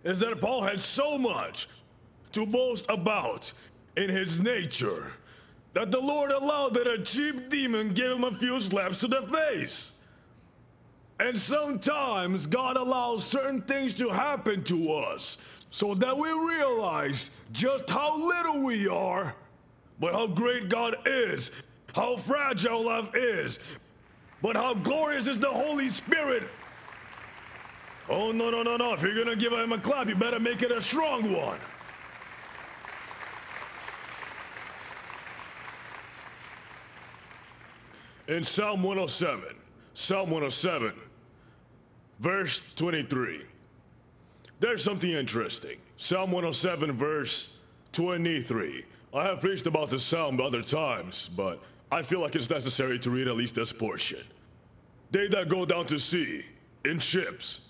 is 0.04 0.20
that 0.20 0.40
Paul 0.40 0.62
had 0.62 0.80
so 0.80 1.18
much 1.18 1.68
to 2.32 2.46
boast 2.46 2.86
about 2.88 3.52
in 3.96 4.08
his 4.08 4.38
nature 4.38 5.12
that 5.72 5.90
the 5.90 6.00
Lord 6.00 6.30
allowed 6.30 6.74
that 6.74 6.86
a 6.86 7.02
cheap 7.02 7.50
demon 7.50 7.92
gave 7.92 8.16
him 8.16 8.24
a 8.24 8.32
few 8.32 8.60
slaps 8.60 9.00
to 9.00 9.08
the 9.08 9.22
face. 9.22 9.92
And 11.18 11.36
sometimes 11.36 12.46
God 12.46 12.76
allows 12.76 13.24
certain 13.24 13.62
things 13.62 13.94
to 13.94 14.08
happen 14.08 14.62
to 14.64 14.92
us 14.92 15.38
so 15.70 15.94
that 15.94 16.16
we 16.16 16.30
realize 16.30 17.30
just 17.52 17.88
how 17.90 18.18
little 18.18 18.62
we 18.62 18.88
are, 18.88 19.34
but 19.98 20.14
how 20.14 20.26
great 20.26 20.68
God 20.68 20.94
is, 21.06 21.52
how 21.94 22.16
fragile 22.16 22.84
life 22.84 23.10
is, 23.14 23.58
but 24.42 24.56
how 24.56 24.74
glorious 24.74 25.26
is 25.26 25.38
the 25.38 25.48
Holy 25.48 25.88
Spirit. 25.88 26.44
Oh, 28.08 28.30
no, 28.32 28.50
no, 28.50 28.62
no, 28.62 28.76
no. 28.76 28.94
If 28.94 29.02
you're 29.02 29.14
going 29.14 29.26
to 29.26 29.36
give 29.36 29.52
him 29.52 29.72
a 29.72 29.78
clap, 29.78 30.06
you 30.06 30.14
better 30.14 30.38
make 30.38 30.62
it 30.62 30.70
a 30.70 30.80
strong 30.80 31.32
one. 31.32 31.58
In 38.28 38.42
Psalm 38.42 38.82
107, 38.82 39.54
Psalm 39.94 40.30
107, 40.30 40.92
verse 42.18 42.62
23, 42.74 43.42
there's 44.58 44.82
something 44.82 45.10
interesting. 45.10 45.76
Psalm 45.96 46.32
107, 46.32 46.92
verse 46.92 47.58
23. 47.92 48.84
I 49.14 49.24
have 49.24 49.40
preached 49.40 49.66
about 49.66 49.90
this 49.90 50.02
psalm 50.02 50.40
other 50.40 50.62
times, 50.62 51.30
but 51.36 51.62
I 51.90 52.02
feel 52.02 52.20
like 52.20 52.34
it's 52.34 52.50
necessary 52.50 52.98
to 53.00 53.10
read 53.10 53.28
at 53.28 53.36
least 53.36 53.54
this 53.54 53.72
portion. 53.72 54.20
They 55.10 55.28
that 55.28 55.48
go 55.48 55.64
down 55.64 55.86
to 55.86 55.98
sea 55.98 56.44
in 56.84 56.98
ships 56.98 57.60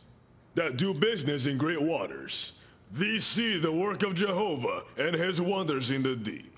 that 0.54 0.76
do 0.78 0.94
business 0.94 1.46
in 1.46 1.58
great 1.58 1.80
waters. 1.80 2.60
These 2.92 3.24
see 3.24 3.58
the 3.58 3.72
work 3.72 4.02
of 4.02 4.14
Jehovah 4.14 4.84
and 4.96 5.14
his 5.14 5.40
wonders 5.40 5.90
in 5.90 6.02
the 6.02 6.16
deep. 6.16 6.56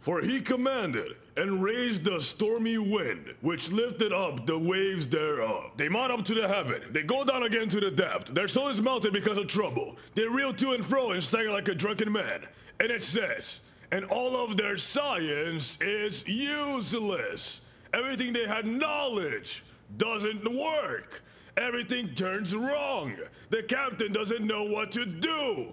For 0.00 0.20
he 0.20 0.40
commanded 0.40 1.16
and 1.36 1.62
raised 1.62 2.04
the 2.04 2.20
stormy 2.20 2.78
wind, 2.78 3.34
which 3.40 3.70
lifted 3.70 4.12
up 4.12 4.46
the 4.46 4.58
waves 4.58 5.06
thereof. 5.06 5.72
They 5.76 5.88
mount 5.88 6.12
up 6.12 6.24
to 6.26 6.34
the 6.34 6.48
heaven, 6.48 6.82
they 6.90 7.02
go 7.02 7.24
down 7.24 7.44
again 7.44 7.68
to 7.70 7.80
the 7.80 7.90
depth. 7.90 8.34
Their 8.34 8.48
soul 8.48 8.68
is 8.68 8.80
melted 8.80 9.12
because 9.12 9.38
of 9.38 9.46
trouble. 9.46 9.96
They 10.14 10.26
reel 10.26 10.52
to 10.54 10.72
and 10.72 10.84
fro 10.84 11.12
and 11.12 11.22
stagger 11.22 11.50
like 11.50 11.68
a 11.68 11.74
drunken 11.74 12.10
man. 12.10 12.46
And 12.78 12.90
it 12.90 13.04
says, 13.04 13.60
and 13.92 14.04
all 14.04 14.44
of 14.44 14.56
their 14.56 14.76
science 14.76 15.78
is 15.80 16.26
useless. 16.26 17.62
Everything 17.92 18.32
they 18.32 18.46
had 18.46 18.66
knowledge 18.66 19.64
doesn't 19.96 20.44
work. 20.44 21.22
Everything 21.56 22.14
turns 22.14 22.54
wrong. 22.54 23.16
The 23.50 23.62
captain 23.62 24.12
doesn't 24.12 24.46
know 24.46 24.64
what 24.64 24.92
to 24.92 25.04
do. 25.04 25.72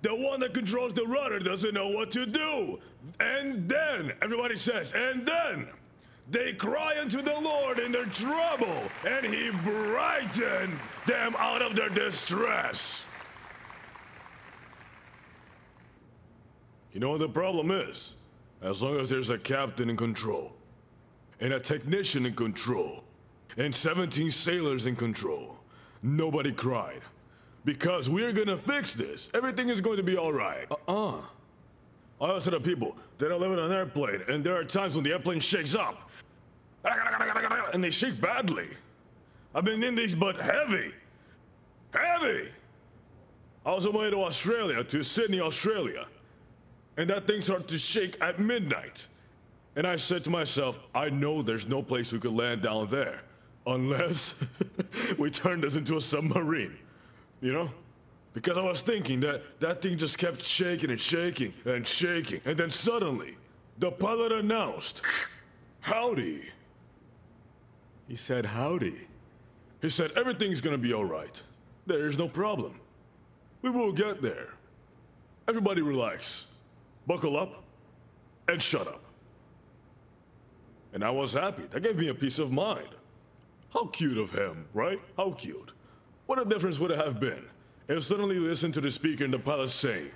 The 0.00 0.14
one 0.14 0.40
that 0.40 0.54
controls 0.54 0.94
the 0.94 1.04
rudder 1.04 1.38
doesn't 1.38 1.74
know 1.74 1.88
what 1.88 2.10
to 2.12 2.24
do. 2.24 2.78
And 3.20 3.68
then, 3.68 4.12
everybody 4.22 4.56
says, 4.56 4.92
and 4.94 5.26
then 5.26 5.68
they 6.30 6.52
cry 6.52 6.96
unto 7.00 7.22
the 7.22 7.38
Lord 7.40 7.78
in 7.78 7.90
their 7.90 8.06
trouble, 8.06 8.82
and 9.06 9.26
he 9.26 9.50
brightened 9.50 10.78
them 11.06 11.34
out 11.38 11.62
of 11.62 11.74
their 11.74 11.88
distress. 11.88 13.04
You 16.98 17.02
know 17.02 17.10
what 17.10 17.20
the 17.20 17.28
problem 17.28 17.70
is? 17.70 18.16
As 18.60 18.82
long 18.82 18.98
as 18.98 19.08
there's 19.08 19.30
a 19.30 19.38
captain 19.38 19.88
in 19.88 19.96
control, 19.96 20.52
and 21.38 21.52
a 21.52 21.60
technician 21.60 22.26
in 22.26 22.34
control, 22.34 23.04
and 23.56 23.72
17 23.72 24.32
sailors 24.32 24.84
in 24.84 24.96
control, 24.96 25.60
nobody 26.02 26.50
cried. 26.50 27.02
Because 27.64 28.10
we're 28.10 28.32
gonna 28.32 28.56
fix 28.56 28.94
this. 28.94 29.30
Everything 29.32 29.68
is 29.68 29.80
going 29.80 29.98
to 29.98 30.02
be 30.02 30.18
alright. 30.18 30.66
Uh 30.88 31.20
uh. 31.20 31.20
I 32.20 32.36
say 32.40 32.50
to 32.50 32.58
people 32.58 32.96
that 33.18 33.30
I 33.30 33.36
live 33.36 33.52
in 33.52 33.60
an 33.60 33.70
airplane, 33.70 34.22
and 34.26 34.42
there 34.42 34.56
are 34.56 34.64
times 34.64 34.96
when 34.96 35.04
the 35.04 35.12
airplane 35.12 35.38
shakes 35.38 35.76
up. 35.76 36.10
And 37.72 37.84
they 37.84 37.90
shake 37.90 38.20
badly. 38.20 38.70
I've 39.54 39.64
been 39.64 39.84
in 39.84 39.94
these, 39.94 40.16
but 40.16 40.36
heavy. 40.36 40.92
Heavy! 41.94 42.48
I 43.64 43.70
was 43.72 43.86
on 43.86 43.92
my 43.92 44.00
way 44.00 44.10
to 44.10 44.16
Australia, 44.24 44.82
to 44.82 45.04
Sydney, 45.04 45.40
Australia. 45.40 46.08
And 46.98 47.08
that 47.10 47.28
thing 47.28 47.40
started 47.40 47.68
to 47.68 47.78
shake 47.78 48.20
at 48.20 48.40
midnight. 48.40 49.06
And 49.76 49.86
I 49.86 49.94
said 49.94 50.24
to 50.24 50.30
myself, 50.30 50.80
I 50.92 51.10
know 51.10 51.42
there's 51.42 51.68
no 51.68 51.80
place 51.80 52.12
we 52.12 52.18
could 52.18 52.34
land 52.34 52.62
down 52.62 52.88
there. 52.88 53.22
Unless 53.64 54.44
we 55.18 55.30
turn 55.30 55.60
this 55.60 55.76
into 55.76 55.96
a 55.96 56.00
submarine. 56.00 56.76
You 57.40 57.52
know? 57.52 57.70
Because 58.34 58.58
I 58.58 58.62
was 58.62 58.80
thinking 58.80 59.20
that 59.20 59.60
that 59.60 59.80
thing 59.80 59.96
just 59.96 60.18
kept 60.18 60.42
shaking 60.42 60.90
and 60.90 61.00
shaking 61.00 61.54
and 61.64 61.86
shaking. 61.86 62.40
And 62.44 62.58
then 62.58 62.68
suddenly, 62.68 63.36
the 63.78 63.92
pilot 63.92 64.32
announced, 64.32 65.00
Howdy. 65.80 66.42
He 68.08 68.16
said, 68.16 68.44
Howdy. 68.44 69.06
He 69.80 69.88
said, 69.88 70.10
Everything's 70.16 70.60
gonna 70.60 70.78
be 70.78 70.92
alright. 70.92 71.42
There 71.86 72.08
is 72.08 72.18
no 72.18 72.26
problem. 72.26 72.80
We 73.62 73.70
will 73.70 73.92
get 73.92 74.20
there. 74.20 74.48
Everybody 75.46 75.80
relax. 75.80 76.47
Buckle 77.08 77.38
up 77.38 77.64
and 78.46 78.62
shut 78.62 78.86
up. 78.86 79.02
And 80.92 81.02
I 81.02 81.10
was 81.10 81.32
happy. 81.32 81.64
That 81.70 81.82
gave 81.82 81.96
me 81.96 82.08
a 82.08 82.14
peace 82.14 82.38
of 82.38 82.52
mind. 82.52 82.88
How 83.72 83.86
cute 83.86 84.18
of 84.18 84.30
him, 84.30 84.66
right? 84.74 85.00
How 85.16 85.32
cute. 85.32 85.72
What 86.26 86.38
a 86.38 86.44
difference 86.44 86.78
would 86.78 86.90
it 86.90 86.98
have 86.98 87.18
been 87.18 87.44
if 87.88 88.04
suddenly 88.04 88.36
you 88.36 88.42
listened 88.42 88.74
to 88.74 88.82
the 88.82 88.90
speaker 88.90 89.24
in 89.24 89.30
the 89.30 89.38
palace 89.38 89.74
say, 89.74 90.08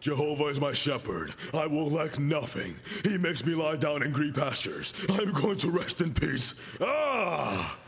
Jehovah 0.00 0.46
is 0.46 0.60
my 0.60 0.72
shepherd. 0.72 1.32
I 1.54 1.68
will 1.68 1.88
lack 1.88 2.18
nothing. 2.18 2.74
He 3.04 3.16
makes 3.16 3.46
me 3.46 3.54
lie 3.54 3.76
down 3.76 4.02
in 4.02 4.10
green 4.10 4.32
pastures. 4.32 4.92
I'm 5.08 5.30
going 5.32 5.58
to 5.58 5.70
rest 5.70 6.00
in 6.00 6.12
peace. 6.12 6.54
Ah! 6.80 7.78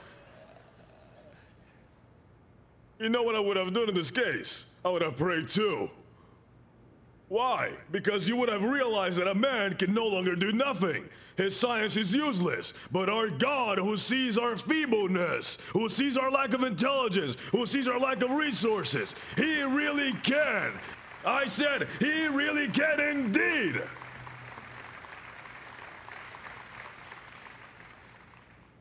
You 3.00 3.08
know 3.08 3.24
what 3.24 3.34
I 3.34 3.40
would 3.40 3.56
have 3.56 3.74
done 3.74 3.88
in 3.88 3.94
this 3.96 4.12
case? 4.12 4.66
I 4.84 4.90
would 4.90 5.02
have 5.02 5.16
prayed 5.16 5.48
too. 5.48 5.90
Why? 7.28 7.72
Because 7.90 8.28
you 8.28 8.36
would 8.36 8.48
have 8.48 8.64
realized 8.64 9.18
that 9.18 9.28
a 9.28 9.34
man 9.34 9.74
can 9.74 9.94
no 9.94 10.06
longer 10.06 10.36
do 10.36 10.52
nothing. 10.52 11.08
His 11.36 11.56
science 11.56 11.96
is 11.96 12.14
useless. 12.14 12.74
But 12.92 13.08
our 13.08 13.28
God, 13.28 13.78
who 13.78 13.96
sees 13.96 14.38
our 14.38 14.56
feebleness, 14.56 15.58
who 15.72 15.88
sees 15.88 16.16
our 16.16 16.30
lack 16.30 16.52
of 16.52 16.62
intelligence, 16.62 17.36
who 17.50 17.66
sees 17.66 17.88
our 17.88 17.98
lack 17.98 18.22
of 18.22 18.30
resources, 18.30 19.14
he 19.36 19.62
really 19.62 20.12
can. 20.22 20.72
I 21.26 21.46
said, 21.46 21.88
he 21.98 22.26
really 22.28 22.68
can 22.68 23.00
indeed. 23.00 23.82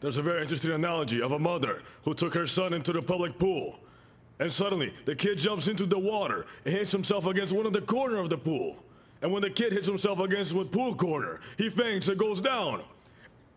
There's 0.01 0.17
a 0.17 0.21
very 0.21 0.41
interesting 0.41 0.71
analogy 0.71 1.21
of 1.21 1.31
a 1.31 1.39
mother 1.39 1.81
who 2.03 2.13
took 2.13 2.33
her 2.33 2.45
son 2.45 2.73
into 2.73 2.91
the 2.91 3.01
public 3.01 3.39
pool. 3.39 3.79
And 4.43 4.51
suddenly, 4.51 4.93
the 5.05 5.15
kid 5.15 5.37
jumps 5.37 5.69
into 5.69 5.85
the 5.85 5.97
water 5.97 6.45
and 6.65 6.73
hits 6.73 6.91
himself 6.91 7.25
against 7.25 7.53
one 7.53 7.65
of 7.65 7.71
the 7.71 7.79
corner 7.79 8.17
of 8.17 8.29
the 8.29 8.37
pool. 8.37 8.75
And 9.21 9.31
when 9.31 9.41
the 9.41 9.49
kid 9.49 9.71
hits 9.71 9.87
himself 9.87 10.19
against 10.19 10.53
the 10.53 10.65
pool 10.65 10.95
corner, 10.95 11.39
he 11.57 11.69
faints 11.69 12.09
and 12.09 12.17
goes 12.17 12.41
down. 12.41 12.83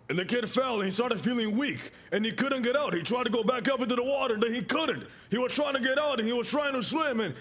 And 0.09 0.16
the 0.16 0.25
kid 0.25 0.49
fell 0.49 0.77
and 0.77 0.85
he 0.85 0.92
started 0.92 1.20
feeling 1.20 1.57
weak 1.57 1.90
and 2.12 2.25
he 2.25 2.31
couldn't 2.31 2.62
get 2.62 2.77
out. 2.77 2.94
He 2.94 3.03
tried 3.03 3.25
to 3.25 3.31
go 3.31 3.42
back 3.42 3.68
up 3.68 3.81
into 3.81 3.96
the 3.96 4.05
water, 4.05 4.38
but 4.38 4.55
he 4.55 4.62
couldn't. 4.62 5.09
He 5.29 5.38
was 5.38 5.53
trying 5.53 5.75
to 5.75 5.81
get 5.81 5.99
out 5.99 6.20
and 6.20 6.29
he 6.29 6.33
was 6.33 6.49
trying 6.49 6.75
to 6.75 6.83
swim 6.85 7.18
and, 7.18 7.35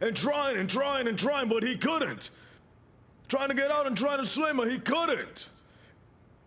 and 0.00 0.16
trying 0.16 0.56
and 0.56 0.70
trying 0.70 1.06
and 1.06 1.18
trying, 1.18 1.50
but 1.50 1.62
he 1.62 1.76
couldn't. 1.76 2.30
Trying 3.28 3.48
to 3.48 3.54
get 3.54 3.70
out 3.70 3.86
and 3.86 3.94
trying 3.94 4.22
to 4.22 4.26
swim, 4.26 4.56
but 4.56 4.70
he 4.70 4.78
couldn't. 4.78 5.50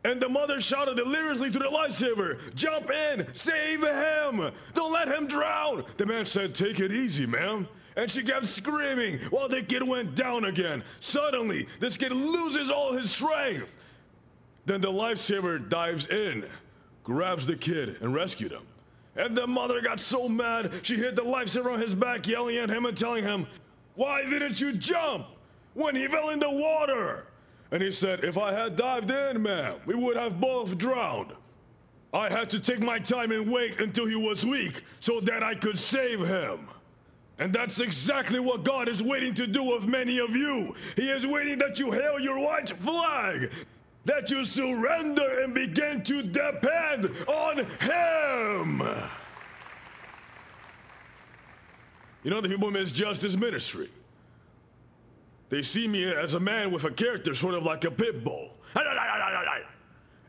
And 0.03 0.21
the 0.21 0.29
mother 0.29 0.61
shouted 0.61 0.95
deliriously 0.95 1.51
to 1.51 1.59
the 1.59 1.65
lifesaver, 1.65 2.55
Jump 2.55 2.89
in! 2.89 3.33
Save 3.33 3.83
him! 3.83 4.51
Don't 4.73 4.93
let 4.93 5.09
him 5.09 5.27
drown! 5.27 5.83
The 5.97 6.05
man 6.05 6.25
said, 6.25 6.55
Take 6.55 6.79
it 6.79 6.91
easy, 6.91 7.25
ma'am. 7.25 7.67
And 7.97 8.09
she 8.09 8.23
kept 8.23 8.45
screaming 8.45 9.19
while 9.29 9.49
the 9.49 9.61
kid 9.61 9.85
went 9.85 10.15
down 10.15 10.45
again. 10.45 10.83
Suddenly, 11.01 11.67
this 11.81 11.97
kid 11.97 12.13
loses 12.13 12.71
all 12.71 12.93
his 12.93 13.11
strength. 13.11 13.75
Then 14.65 14.79
the 14.79 14.91
lifesaver 14.91 15.67
dives 15.67 16.07
in, 16.07 16.45
grabs 17.03 17.45
the 17.45 17.57
kid, 17.57 17.97
and 17.99 18.13
rescued 18.13 18.51
him. 18.51 18.61
And 19.17 19.35
the 19.35 19.47
mother 19.47 19.81
got 19.81 19.99
so 19.99 20.29
mad, 20.29 20.71
she 20.83 20.95
hit 20.95 21.17
the 21.17 21.23
lifesaver 21.23 21.73
on 21.73 21.81
his 21.81 21.93
back, 21.93 22.25
yelling 22.25 22.55
at 22.55 22.69
him 22.69 22.85
and 22.85 22.97
telling 22.97 23.23
him, 23.23 23.47
Why 23.95 24.23
didn't 24.23 24.61
you 24.61 24.71
jump 24.71 25.27
when 25.73 25.95
he 25.95 26.07
fell 26.07 26.29
in 26.29 26.39
the 26.39 26.49
water? 26.49 27.25
And 27.71 27.83
he 27.83 27.91
said, 27.91 28.23
If 28.23 28.37
I 28.37 28.53
had 28.53 28.75
dived 28.75 29.11
in, 29.11 29.41
ma'am, 29.41 29.79
we 29.85 29.95
would 29.95 30.17
have 30.17 30.39
both 30.39 30.77
drowned. 30.77 31.33
I 32.11 32.29
had 32.29 32.49
to 32.51 32.59
take 32.59 32.79
my 32.79 32.97
time 32.97 33.31
and 33.31 33.51
wait 33.51 33.79
until 33.79 34.07
he 34.07 34.15
was 34.15 34.45
weak 34.45 34.83
so 34.99 35.19
that 35.21 35.43
I 35.43 35.53
could 35.53 35.77
save 35.77 36.25
him. 36.25 36.67
And 37.39 37.53
that's 37.53 37.79
exactly 37.79 38.39
what 38.39 38.63
God 38.63 38.89
is 38.89 39.01
waiting 39.01 39.33
to 39.35 39.47
do 39.47 39.63
with 39.63 39.85
many 39.85 40.19
of 40.19 40.35
you. 40.35 40.75
He 40.97 41.09
is 41.09 41.25
waiting 41.25 41.57
that 41.59 41.79
you 41.79 41.91
hail 41.91 42.19
your 42.19 42.37
white 42.37 42.69
flag, 42.69 43.51
that 44.03 44.29
you 44.29 44.43
surrender 44.43 45.39
and 45.41 45.53
begin 45.53 46.03
to 46.03 46.21
depend 46.21 47.11
on 47.27 47.57
Him. 47.79 48.81
You 52.23 52.31
know, 52.31 52.41
the 52.41 52.49
people 52.49 52.71
misjudge 52.71 53.19
this 53.19 53.37
ministry. 53.37 53.89
They 55.49 55.61
see 55.63 55.87
me 55.87 56.09
as 56.11 56.35
a 56.35 56.39
man 56.39 56.71
with 56.71 56.83
a 56.83 56.91
character 56.91 57.33
sort 57.33 57.55
of 57.55 57.63
like 57.63 57.83
a 57.83 57.91
pit 57.91 58.23
bull. 58.23 58.51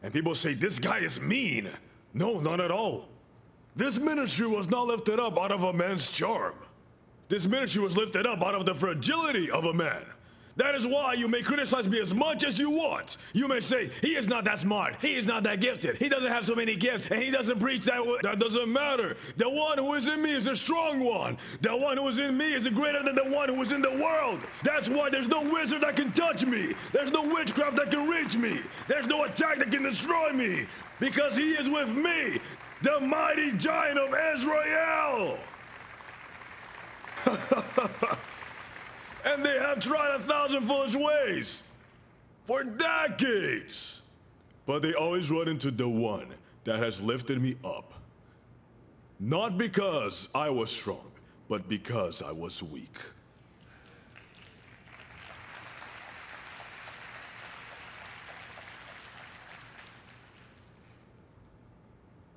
And 0.03 0.13
people 0.13 0.35
say, 0.35 0.55
this 0.55 0.79
guy 0.79 0.99
is 0.99 1.21
mean. 1.21 1.71
No, 2.15 2.41
not 2.41 2.61
at 2.61 2.71
all. 2.71 3.09
This 3.77 3.99
ministry 3.99 4.47
was 4.47 4.69
not 4.69 4.87
lifted 4.87 5.21
up 5.21 5.39
out 5.39 5.53
of 5.53 5.63
a 5.63 5.73
man's 5.73 6.11
charm. 6.11 6.55
This 7.29 7.47
ministry 7.47 7.83
was 7.83 7.97
lifted 7.97 8.27
up 8.27 8.43
out 8.43 8.55
of 8.55 8.67
the 8.67 8.75
fragility 8.75 9.51
of 9.51 9.65
a 9.67 9.75
man. 9.75 10.03
That 10.61 10.75
is 10.75 10.87
why 10.87 11.15
you 11.15 11.27
may 11.27 11.41
criticize 11.41 11.89
me 11.89 12.03
as 12.03 12.13
much 12.13 12.45
as 12.45 12.59
you 12.59 12.69
want. 12.69 13.17
You 13.33 13.49
may 13.49 13.61
say, 13.61 13.89
he 14.03 14.15
is 14.15 14.29
not 14.29 14.45
that 14.45 14.59
smart. 14.59 14.95
He 15.01 15.15
is 15.15 15.25
not 15.27 15.43
that 15.45 15.59
gifted. 15.59 15.97
He 15.97 16.11
doesn't 16.11 16.31
have 16.31 16.45
so 16.45 16.55
many 16.55 16.77
gifts 16.77 17.11
and 17.11 17.23
he 17.23 17.31
doesn't 17.31 17.59
preach 17.59 17.87
that 17.87 18.05
way. 18.05 18.19
That 18.23 18.39
doesn't 18.39 18.71
matter. 18.71 19.17
The 19.39 19.49
one 19.49 19.79
who 19.79 19.95
is 19.95 20.07
in 20.07 20.21
me 20.21 20.33
is 20.33 20.47
a 20.49 20.55
strong 20.55 21.03
one. 21.03 21.39
The 21.63 21.75
one 21.75 21.97
who 21.97 22.07
is 22.09 22.19
in 22.19 22.37
me 22.37 22.53
is 22.53 22.69
greater 22.69 23.03
than 23.03 23.15
the 23.15 23.35
one 23.35 23.49
who 23.49 23.63
is 23.63 23.73
in 23.73 23.81
the 23.81 23.91
world. 23.93 24.41
That's 24.63 24.91
why 24.91 25.09
there's 25.09 25.29
no 25.29 25.41
wizard 25.41 25.81
that 25.81 25.97
can 25.97 26.13
touch 26.13 26.45
me. 26.45 26.75
There's 26.93 27.11
no 27.11 27.27
witchcraft 27.27 27.77
that 27.77 27.91
can 27.91 28.07
reach 28.07 28.37
me. 28.37 28.59
There's 28.87 29.07
no 29.07 29.25
attack 29.25 29.61
that 29.61 29.71
can 29.71 29.83
destroy 29.83 30.31
me. 30.35 30.67
Because 30.99 31.39
he 31.39 31.53
is 31.53 31.71
with 31.71 31.89
me, 31.89 32.39
the 32.83 33.01
mighty 33.01 33.53
giant 33.57 33.99
of 33.99 34.15
Israel. 34.35 35.39
and 39.41 39.47
they 39.47 39.59
have 39.59 39.81
tried 39.81 40.15
a 40.17 40.19
thousand 40.19 40.67
foolish 40.67 40.95
ways 40.95 41.63
for 42.45 42.63
decades. 42.63 44.03
But 44.67 44.83
they 44.83 44.93
always 44.93 45.31
run 45.31 45.49
into 45.49 45.71
the 45.71 45.89
one 45.89 46.27
that 46.65 46.79
has 46.79 47.01
lifted 47.01 47.41
me 47.41 47.57
up. 47.65 47.95
Not 49.19 49.57
because 49.57 50.29
I 50.35 50.51
was 50.51 50.71
strong, 50.71 51.11
but 51.49 51.69
because 51.69 52.21
I 52.23 52.33
was 52.33 52.63
weak. 52.63 52.99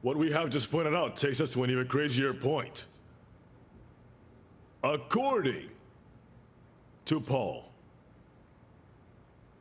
What 0.02 0.16
we 0.16 0.32
have 0.32 0.50
just 0.50 0.72
pointed 0.72 0.96
out 0.96 1.18
takes 1.18 1.42
us 1.42 1.52
to 1.54 1.64
an 1.64 1.70
even 1.70 1.88
crazier 1.88 2.34
point. 2.34 2.86
According 4.84 5.70
to 7.06 7.20
Paul, 7.20 7.70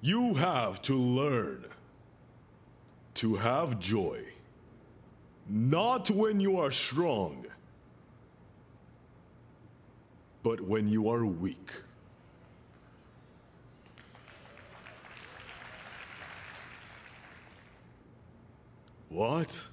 you 0.01 0.35
have 0.35 0.81
to 0.83 0.97
learn 0.97 1.65
to 3.15 3.37
have 3.37 3.79
joy, 3.79 4.21
not 5.49 6.11
when 6.11 6.41
you 6.41 6.59
are 6.59 6.71
strong, 6.71 7.47
but 10.43 10.61
when 10.61 10.89
you 10.89 11.11
are 11.11 11.25
weak. 11.25 11.71
What? 19.09 19.69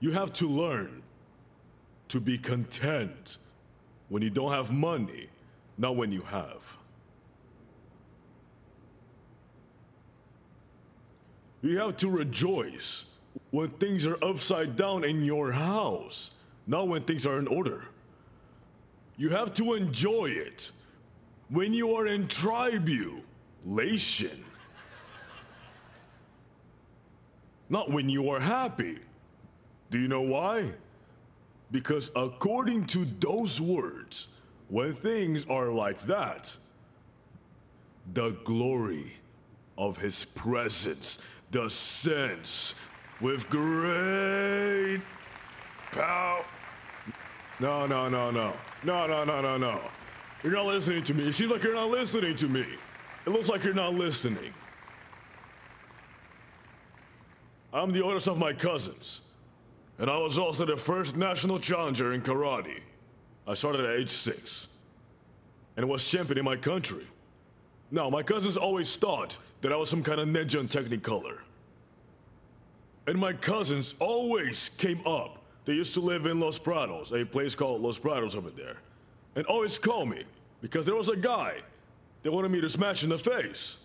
You 0.00 0.12
have 0.12 0.32
to 0.34 0.48
learn 0.48 1.02
to 2.08 2.20
be 2.20 2.36
content 2.36 3.38
when 4.10 4.22
you 4.22 4.28
don't 4.28 4.52
have 4.52 4.70
money, 4.70 5.28
not 5.78 5.96
when 5.96 6.12
you 6.12 6.20
have. 6.22 6.76
You 11.62 11.78
have 11.78 11.96
to 11.98 12.10
rejoice 12.10 13.06
when 13.50 13.70
things 13.70 14.06
are 14.06 14.18
upside 14.22 14.76
down 14.76 15.04
in 15.04 15.24
your 15.24 15.52
house, 15.52 16.32
not 16.66 16.88
when 16.88 17.02
things 17.02 17.24
are 17.24 17.38
in 17.38 17.46
order. 17.46 17.84
You 19.16 19.30
have 19.30 19.52
to 19.54 19.74
enjoy 19.74 20.26
it 20.26 20.72
when 21.48 21.72
you 21.72 21.94
are 21.94 22.06
in 22.06 22.26
tribulation, 22.26 23.14
not 27.68 27.90
when 27.90 28.08
you 28.08 28.30
are 28.30 28.40
happy. 28.40 28.98
Do 29.90 29.98
you 29.98 30.08
know 30.08 30.22
why? 30.22 30.72
Because 31.70 32.10
according 32.16 32.86
to 32.86 33.04
those 33.04 33.60
words, 33.60 34.28
when 34.68 34.92
things 34.92 35.46
are 35.46 35.68
like 35.68 36.00
that, 36.02 36.56
the 38.12 38.30
glory 38.44 39.16
of 39.78 39.98
his 39.98 40.24
presence 40.24 41.18
descends 41.50 42.74
with 43.20 43.48
great 43.48 45.00
power. 45.92 46.44
No, 47.60 47.86
no, 47.86 48.08
no, 48.08 48.30
no. 48.30 48.54
No, 48.82 49.06
no, 49.06 49.24
no, 49.24 49.40
no, 49.40 49.56
no. 49.58 49.80
You're 50.42 50.52
not 50.54 50.66
listening 50.66 51.02
to 51.04 51.14
me. 51.14 51.28
It 51.28 51.34
seems 51.34 51.50
like 51.50 51.62
you're 51.62 51.74
not 51.74 51.90
listening 51.90 52.34
to 52.36 52.48
me. 52.48 52.64
It 53.26 53.30
looks 53.30 53.48
like 53.48 53.62
you're 53.62 53.74
not 53.74 53.94
listening. 53.94 54.52
I'm 57.72 57.92
the 57.92 58.02
oldest 58.02 58.26
of 58.26 58.38
my 58.38 58.52
cousins, 58.52 59.20
and 60.00 60.10
I 60.10 60.16
was 60.16 60.38
also 60.38 60.64
the 60.64 60.78
first 60.78 61.14
national 61.14 61.60
challenger 61.60 62.14
in 62.14 62.22
karate. 62.22 62.80
I 63.46 63.52
started 63.52 63.84
at 63.84 63.96
age 63.96 64.08
six, 64.08 64.66
and 65.76 65.86
was 65.88 66.06
champion 66.06 66.38
in 66.38 66.44
my 66.44 66.56
country. 66.56 67.06
Now, 67.90 68.08
my 68.08 68.22
cousins 68.22 68.56
always 68.56 68.96
thought 68.96 69.36
that 69.60 69.72
I 69.72 69.76
was 69.76 69.90
some 69.90 70.02
kind 70.02 70.18
of 70.18 70.28
ninja 70.28 70.58
in 70.58 70.68
Technicolor. 70.68 71.40
And 73.06 73.18
my 73.18 73.32
cousins 73.34 73.94
always 73.98 74.70
came 74.70 75.06
up. 75.06 75.42
They 75.66 75.74
used 75.74 75.94
to 75.94 76.00
live 76.00 76.24
in 76.24 76.40
Los 76.40 76.58
Prados, 76.58 77.12
a 77.12 77.26
place 77.26 77.54
called 77.54 77.82
Los 77.82 77.98
Prados 77.98 78.34
over 78.34 78.50
there, 78.50 78.76
and 79.36 79.44
always 79.46 79.76
call 79.76 80.06
me 80.06 80.24
because 80.62 80.86
there 80.86 80.94
was 80.94 81.10
a 81.10 81.16
guy 81.16 81.56
they 82.22 82.30
wanted 82.30 82.50
me 82.50 82.60
to 82.62 82.68
smash 82.68 83.02
in 83.02 83.10
the 83.10 83.18
face. 83.18 83.76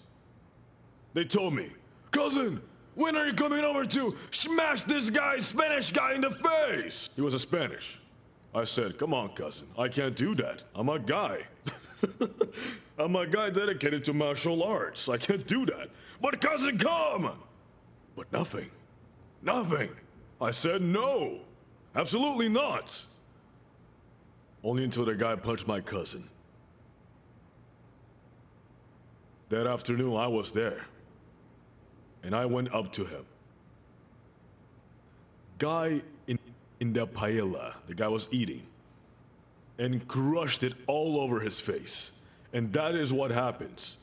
They 1.13 1.25
told 1.25 1.53
me, 1.53 1.71
Cousin, 2.11 2.61
when 2.95 3.15
are 3.15 3.27
you 3.27 3.33
coming 3.33 3.63
over 3.63 3.85
to 3.85 4.15
smash 4.31 4.83
this 4.83 5.09
guy, 5.09 5.37
Spanish 5.39 5.91
guy, 5.91 6.13
in 6.13 6.21
the 6.21 6.31
face? 6.31 7.09
He 7.15 7.21
was 7.21 7.33
a 7.33 7.39
Spanish. 7.39 7.99
I 8.53 8.63
said, 8.63 8.97
Come 8.97 9.13
on, 9.13 9.29
cousin, 9.29 9.67
I 9.77 9.89
can't 9.89 10.15
do 10.15 10.33
that. 10.35 10.63
I'm 10.73 10.89
a 10.89 10.97
guy. 10.99 11.41
I'm 12.97 13.15
a 13.15 13.27
guy 13.27 13.49
dedicated 13.49 14.05
to 14.05 14.13
martial 14.13 14.63
arts. 14.63 15.09
I 15.09 15.17
can't 15.17 15.45
do 15.45 15.65
that. 15.65 15.89
But 16.21 16.39
cousin, 16.39 16.77
come! 16.77 17.37
But 18.15 18.31
nothing. 18.31 18.71
Nothing. 19.41 19.91
I 20.39 20.51
said 20.51 20.81
no. 20.81 21.39
Absolutely 21.95 22.47
not. 22.47 23.03
Only 24.63 24.85
until 24.85 25.05
the 25.05 25.15
guy 25.15 25.35
punched 25.35 25.67
my 25.67 25.81
cousin. 25.81 26.29
That 29.49 29.67
afternoon, 29.67 30.15
I 30.15 30.27
was 30.27 30.53
there. 30.53 30.85
And 32.25 32.35
I 32.35 32.45
went 32.45 32.73
up 32.73 32.91
to 32.93 33.05
him. 33.05 33.25
Guy 35.59 36.01
in, 36.27 36.39
in 36.79 36.91
the 36.93 37.07
paella, 37.07 37.75
the 37.87 37.95
guy 37.95 38.07
was 38.07 38.27
eating, 38.31 38.63
and 39.77 40.05
crushed 40.07 40.63
it 40.63 40.73
all 40.87 41.19
over 41.19 41.39
his 41.39 41.61
face. 41.61 42.11
And 42.51 42.73
that 42.73 42.95
is 42.95 43.13
what 43.13 43.31
happens. 43.31 43.97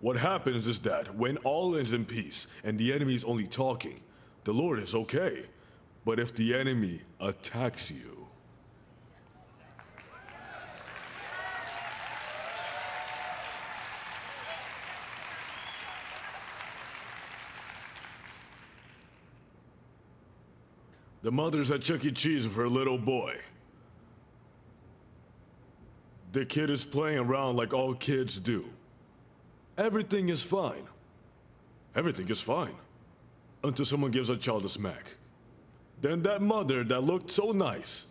What 0.00 0.16
happens 0.16 0.66
is 0.66 0.80
that 0.80 1.14
when 1.14 1.36
all 1.38 1.74
is 1.74 1.92
in 1.92 2.06
peace 2.06 2.46
and 2.64 2.78
the 2.78 2.92
enemy 2.92 3.14
is 3.14 3.24
only 3.24 3.46
talking, 3.46 4.00
the 4.44 4.52
Lord 4.52 4.78
is 4.78 4.94
okay. 4.94 5.44
But 6.04 6.18
if 6.18 6.34
the 6.34 6.54
enemy 6.54 7.02
attacks 7.20 7.90
you, 7.90 8.19
the 21.22 21.30
mother's 21.30 21.70
at 21.70 21.82
Chuck 21.82 22.04
E. 22.04 22.12
Cheese 22.12 22.46
with 22.46 22.56
her 22.56 22.68
little 22.68 22.98
boy. 22.98 23.36
The 26.32 26.44
kid 26.44 26.70
is 26.70 26.84
playing 26.84 27.18
around 27.18 27.56
like 27.56 27.74
all 27.74 27.94
kids 27.94 28.38
do. 28.38 28.66
Everything 29.76 30.28
is 30.28 30.42
fine. 30.42 30.86
Everything 31.94 32.28
is 32.28 32.40
fine. 32.40 32.74
Until 33.64 33.84
someone 33.84 34.10
gives 34.10 34.30
a 34.30 34.36
child 34.36 34.64
a 34.64 34.68
smack. 34.68 35.16
Then 36.00 36.22
that 36.22 36.40
mother 36.40 36.84
that 36.84 37.02
looked 37.02 37.30
so 37.30 37.52
nice, 37.52 38.06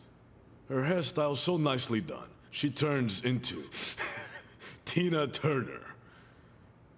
her 0.68 0.84
hairstyle 0.84 1.36
so 1.36 1.58
nicely 1.58 2.02
done, 2.02 2.28
she 2.52 2.70
turns 2.70 3.24
into 3.24 3.64
Tina 4.86 5.28
Turner. 5.28 5.96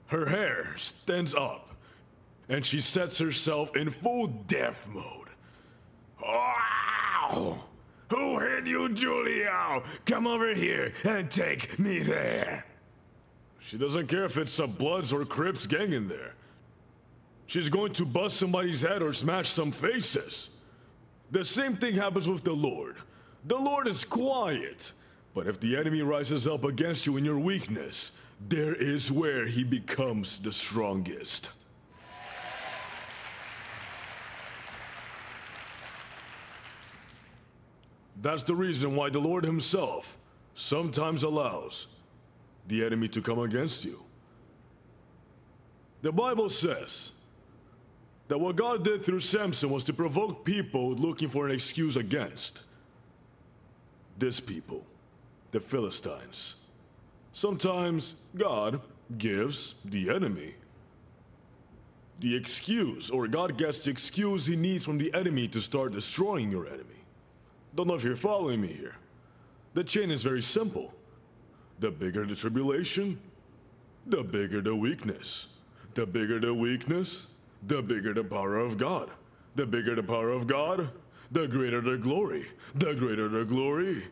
Her 0.08 0.26
hair 0.26 0.76
stands 0.76 1.34
up, 1.34 1.70
and 2.50 2.66
she 2.66 2.82
sets 2.82 3.20
herself 3.20 3.76
in 3.78 3.92
full 3.92 4.28
death 4.28 4.88
mode. 4.92 5.21
Wow! 6.32 7.60
Who 8.10 8.40
hit 8.40 8.66
you, 8.66 8.88
Julio? 8.90 9.84
Come 10.06 10.28
over 10.28 10.54
here 10.54 10.94
and 11.04 11.30
take 11.30 11.78
me 11.80 12.00
there. 12.00 12.66
She 13.60 13.78
doesn't 13.78 14.08
care 14.08 14.26
if 14.26 14.38
it's 14.38 14.58
a 14.60 14.68
Bloods 14.68 15.14
or 15.14 15.24
Crips 15.26 15.68
gang 15.68 15.94
in 15.94 16.08
there. 16.08 16.34
She's 17.48 17.70
going 17.70 17.94
to 17.94 18.06
bust 18.06 18.38
somebody's 18.38 18.82
head 18.82 19.02
or 19.02 19.14
smash 19.14 19.50
some 19.50 19.72
faces. 19.72 20.50
The 21.32 21.44
same 21.44 21.76
thing 21.76 21.96
happens 21.96 22.28
with 22.28 22.44
the 22.44 22.54
Lord. 22.54 22.98
The 23.46 23.58
Lord 23.58 23.88
is 23.88 24.04
quiet, 24.04 24.92
but 25.34 25.48
if 25.48 25.60
the 25.60 25.78
enemy 25.78 26.02
rises 26.02 26.48
up 26.48 26.64
against 26.64 27.06
you 27.06 27.18
in 27.18 27.26
your 27.26 27.40
weakness, 27.40 28.12
there 28.48 28.74
is 28.74 29.12
where 29.12 29.46
he 29.48 29.64
becomes 29.64 30.40
the 30.40 30.52
strongest. 30.52 31.50
That's 38.22 38.44
the 38.44 38.56
reason 38.56 38.96
why 38.96 39.10
the 39.10 39.20
Lord 39.20 39.44
Himself 39.46 40.18
sometimes 40.54 41.24
allows 41.24 41.88
the 42.68 42.86
enemy 42.86 43.08
to 43.10 43.22
come 43.22 43.40
against 43.40 43.84
you. 43.84 44.04
The 46.02 46.12
Bible 46.12 46.50
says 46.50 47.12
that 48.28 48.40
what 48.40 48.56
God 48.56 48.84
did 48.84 49.04
through 49.04 49.20
Samson 49.20 49.70
was 49.70 49.84
to 49.86 49.94
provoke 49.94 50.46
people 50.46 50.94
looking 50.94 51.30
for 51.30 51.46
an 51.46 51.52
excuse 51.52 51.98
against 51.98 52.64
this 54.18 54.40
people, 54.40 54.86
the 55.52 55.60
Philistines. 55.60 56.56
Sometimes 57.34 58.16
God 58.36 58.82
gives 59.18 59.76
the 59.84 60.10
enemy 60.10 60.56
the 62.20 62.36
excuse, 62.36 63.10
or 63.10 63.28
God 63.28 63.58
gets 63.58 63.80
the 63.80 63.90
excuse 63.90 64.46
he 64.46 64.56
needs 64.56 64.86
from 64.86 65.00
the 65.00 65.12
enemy 65.14 65.48
to 65.48 65.60
start 65.60 65.92
destroying 65.92 66.52
your 66.52 66.68
enemy. 66.68 67.01
Don't 67.76 67.88
know 67.88 67.96
if 67.96 68.04
you're 68.04 68.16
following 68.16 68.62
me 68.62 68.68
here. 68.68 68.96
The 69.74 69.84
chain 69.84 70.12
is 70.12 70.24
very 70.24 70.42
simple. 70.42 70.94
The 71.80 71.90
bigger 71.90 72.26
the 72.26 72.36
tribulation, 72.36 73.20
the 74.06 74.24
bigger 74.24 74.62
the 74.62 74.76
weakness. 74.76 75.48
The 75.94 76.06
bigger 76.06 76.40
the 76.40 76.54
weakness, 76.54 77.28
the 77.68 77.82
bigger 77.82 78.14
the 78.14 78.24
power 78.24 78.58
of 78.58 78.78
God. 78.78 79.10
The 79.56 79.66
bigger 79.66 79.96
the 79.96 80.04
power 80.04 80.30
of 80.30 80.48
God, 80.48 80.90
the 81.32 81.48
greater 81.48 81.82
the 81.82 81.98
glory. 81.98 82.48
The 82.76 82.94
greater 82.94 83.28
the 83.28 83.44
glory, 83.44 84.04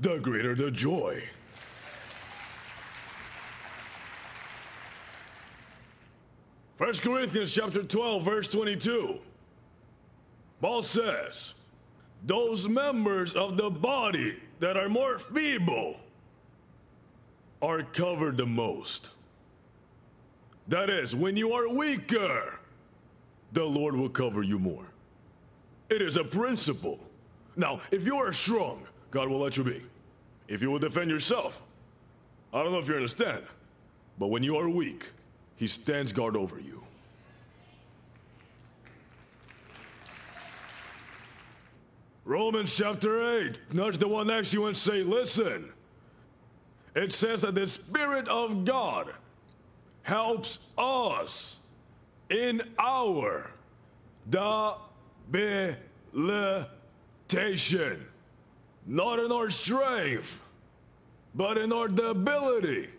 the 0.00 0.18
greater 0.18 0.54
the 0.54 0.70
joy. 0.70 1.22
First 6.76 7.02
Corinthians 7.02 7.52
chapter 7.52 7.82
12 7.82 8.24
verse 8.24 8.48
22. 8.48 9.18
Paul 10.60 10.82
says, 10.82 11.54
those 12.24 12.68
members 12.68 13.34
of 13.34 13.56
the 13.56 13.70
body 13.70 14.36
that 14.60 14.76
are 14.76 14.88
more 14.88 15.18
feeble 15.18 15.96
are 17.62 17.82
covered 17.82 18.36
the 18.36 18.46
most. 18.46 19.10
That 20.68 20.90
is, 20.90 21.14
when 21.14 21.36
you 21.36 21.52
are 21.52 21.68
weaker, 21.68 22.58
the 23.52 23.64
Lord 23.64 23.96
will 23.96 24.10
cover 24.10 24.42
you 24.42 24.58
more. 24.58 24.84
It 25.88 26.02
is 26.02 26.16
a 26.16 26.24
principle. 26.24 26.98
Now, 27.56 27.80
if 27.90 28.04
you 28.04 28.16
are 28.16 28.32
strong, 28.32 28.86
God 29.10 29.28
will 29.28 29.40
let 29.40 29.56
you 29.56 29.64
be. 29.64 29.82
If 30.46 30.60
you 30.60 30.70
will 30.70 30.78
defend 30.78 31.10
yourself, 31.10 31.62
I 32.52 32.62
don't 32.62 32.72
know 32.72 32.78
if 32.78 32.88
you 32.88 32.94
understand, 32.94 33.42
but 34.18 34.28
when 34.28 34.42
you 34.42 34.56
are 34.56 34.68
weak, 34.68 35.10
He 35.56 35.66
stands 35.66 36.12
guard 36.12 36.36
over 36.36 36.60
you. 36.60 36.77
Romans 42.28 42.76
chapter 42.76 43.40
8. 43.40 43.72
Nudge 43.72 43.96
the 43.96 44.06
one 44.06 44.26
next 44.26 44.50
to 44.50 44.58
you 44.58 44.66
and 44.66 44.76
say, 44.76 45.02
Listen. 45.02 45.72
It 46.94 47.14
says 47.14 47.40
that 47.40 47.54
the 47.54 47.66
Spirit 47.66 48.28
of 48.28 48.66
God 48.66 49.14
helps 50.02 50.58
us 50.76 51.56
in 52.28 52.60
our 52.78 53.50
debilitation. 54.28 54.76
Not 58.86 59.20
in 59.20 59.32
our 59.32 59.48
strength, 59.48 60.42
but 61.34 61.56
in 61.56 61.72
our 61.72 61.88
debility. 61.88 62.90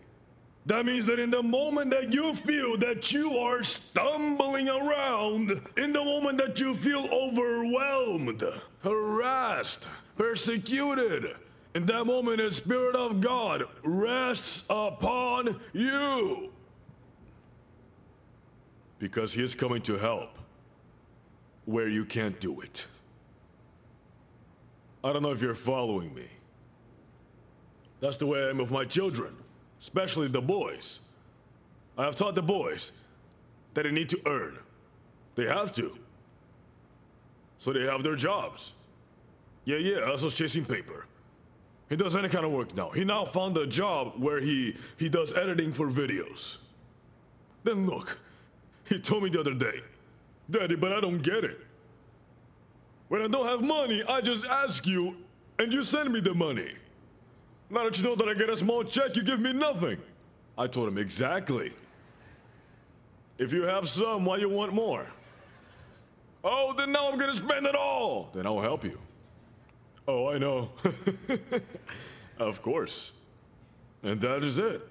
That 0.66 0.84
means 0.84 1.06
that 1.06 1.18
in 1.18 1.30
the 1.30 1.42
moment 1.42 1.90
that 1.90 2.12
you 2.12 2.34
feel 2.34 2.76
that 2.78 3.12
you 3.12 3.38
are 3.38 3.62
stumbling 3.62 4.68
around, 4.68 5.50
in 5.76 5.92
the 5.92 6.04
moment 6.04 6.38
that 6.38 6.60
you 6.60 6.74
feel 6.74 7.06
overwhelmed, 7.12 8.44
harassed, 8.82 9.88
persecuted, 10.16 11.34
in 11.74 11.86
that 11.86 12.04
moment 12.04 12.38
the 12.38 12.50
Spirit 12.50 12.94
of 12.94 13.20
God 13.20 13.64
rests 13.82 14.64
upon 14.68 15.58
you. 15.72 16.52
Because 18.98 19.32
He 19.32 19.42
is 19.42 19.54
coming 19.54 19.80
to 19.82 19.96
help 19.96 20.38
where 21.64 21.88
you 21.88 22.04
can't 22.04 22.38
do 22.38 22.60
it. 22.60 22.86
I 25.02 25.12
don't 25.12 25.22
know 25.22 25.32
if 25.32 25.40
you're 25.40 25.54
following 25.54 26.14
me. 26.14 26.26
That's 28.00 28.18
the 28.18 28.26
way 28.26 28.44
I 28.44 28.50
am 28.50 28.58
with 28.58 28.70
my 28.70 28.84
children 28.84 29.34
especially 29.80 30.28
the 30.28 30.42
boys. 30.42 31.00
I 31.96 32.04
have 32.04 32.16
taught 32.16 32.34
the 32.34 32.42
boys 32.42 32.92
that 33.74 33.84
they 33.84 33.90
need 33.90 34.08
to 34.10 34.20
earn. 34.26 34.58
They 35.34 35.46
have 35.46 35.72
to. 35.74 35.96
So 37.58 37.72
they 37.72 37.84
have 37.84 38.02
their 38.02 38.16
jobs. 38.16 38.74
Yeah, 39.64 39.76
yeah, 39.76 40.00
also 40.00 40.30
chasing 40.30 40.64
paper. 40.64 41.06
He 41.88 41.96
does 41.96 42.16
any 42.16 42.28
kind 42.28 42.44
of 42.44 42.52
work 42.52 42.76
now. 42.76 42.90
He 42.90 43.04
now 43.04 43.24
found 43.24 43.56
a 43.58 43.66
job 43.66 44.14
where 44.16 44.40
he, 44.40 44.76
he 44.96 45.08
does 45.08 45.36
editing 45.36 45.72
for 45.72 45.88
videos. 45.88 46.58
Then 47.64 47.86
look, 47.86 48.18
he 48.88 48.98
told 48.98 49.24
me 49.24 49.30
the 49.30 49.40
other 49.40 49.54
day, 49.54 49.80
Daddy, 50.50 50.76
but 50.76 50.92
I 50.92 51.00
don't 51.00 51.20
get 51.20 51.44
it. 51.44 51.60
When 53.08 53.22
I 53.22 53.28
don't 53.28 53.46
have 53.46 53.60
money, 53.60 54.04
I 54.08 54.20
just 54.20 54.46
ask 54.46 54.86
you 54.86 55.16
and 55.58 55.72
you 55.72 55.82
send 55.82 56.12
me 56.12 56.20
the 56.20 56.34
money. 56.34 56.72
Now 57.70 57.84
that 57.84 57.96
you 57.98 58.04
know 58.04 58.16
that 58.16 58.28
I 58.28 58.34
get 58.34 58.50
a 58.50 58.56
small 58.56 58.82
check, 58.82 59.14
you 59.14 59.22
give 59.22 59.40
me 59.40 59.52
nothing. 59.52 59.98
I 60.58 60.66
told 60.66 60.88
him, 60.88 60.98
exactly. 60.98 61.72
If 63.38 63.52
you 63.52 63.62
have 63.62 63.88
some, 63.88 64.24
why 64.24 64.38
you 64.38 64.48
want 64.48 64.72
more? 64.72 65.06
Oh, 66.42 66.74
then 66.76 66.90
now 66.90 67.10
I'm 67.10 67.18
gonna 67.18 67.32
spend 67.32 67.66
it 67.66 67.76
all. 67.76 68.30
Then 68.34 68.46
I'll 68.46 68.60
help 68.60 68.84
you. 68.84 68.98
Oh, 70.08 70.28
I 70.28 70.38
know. 70.38 70.72
of 72.38 72.60
course. 72.60 73.12
And 74.02 74.20
that 74.20 74.42
is 74.42 74.58
it. 74.58 74.82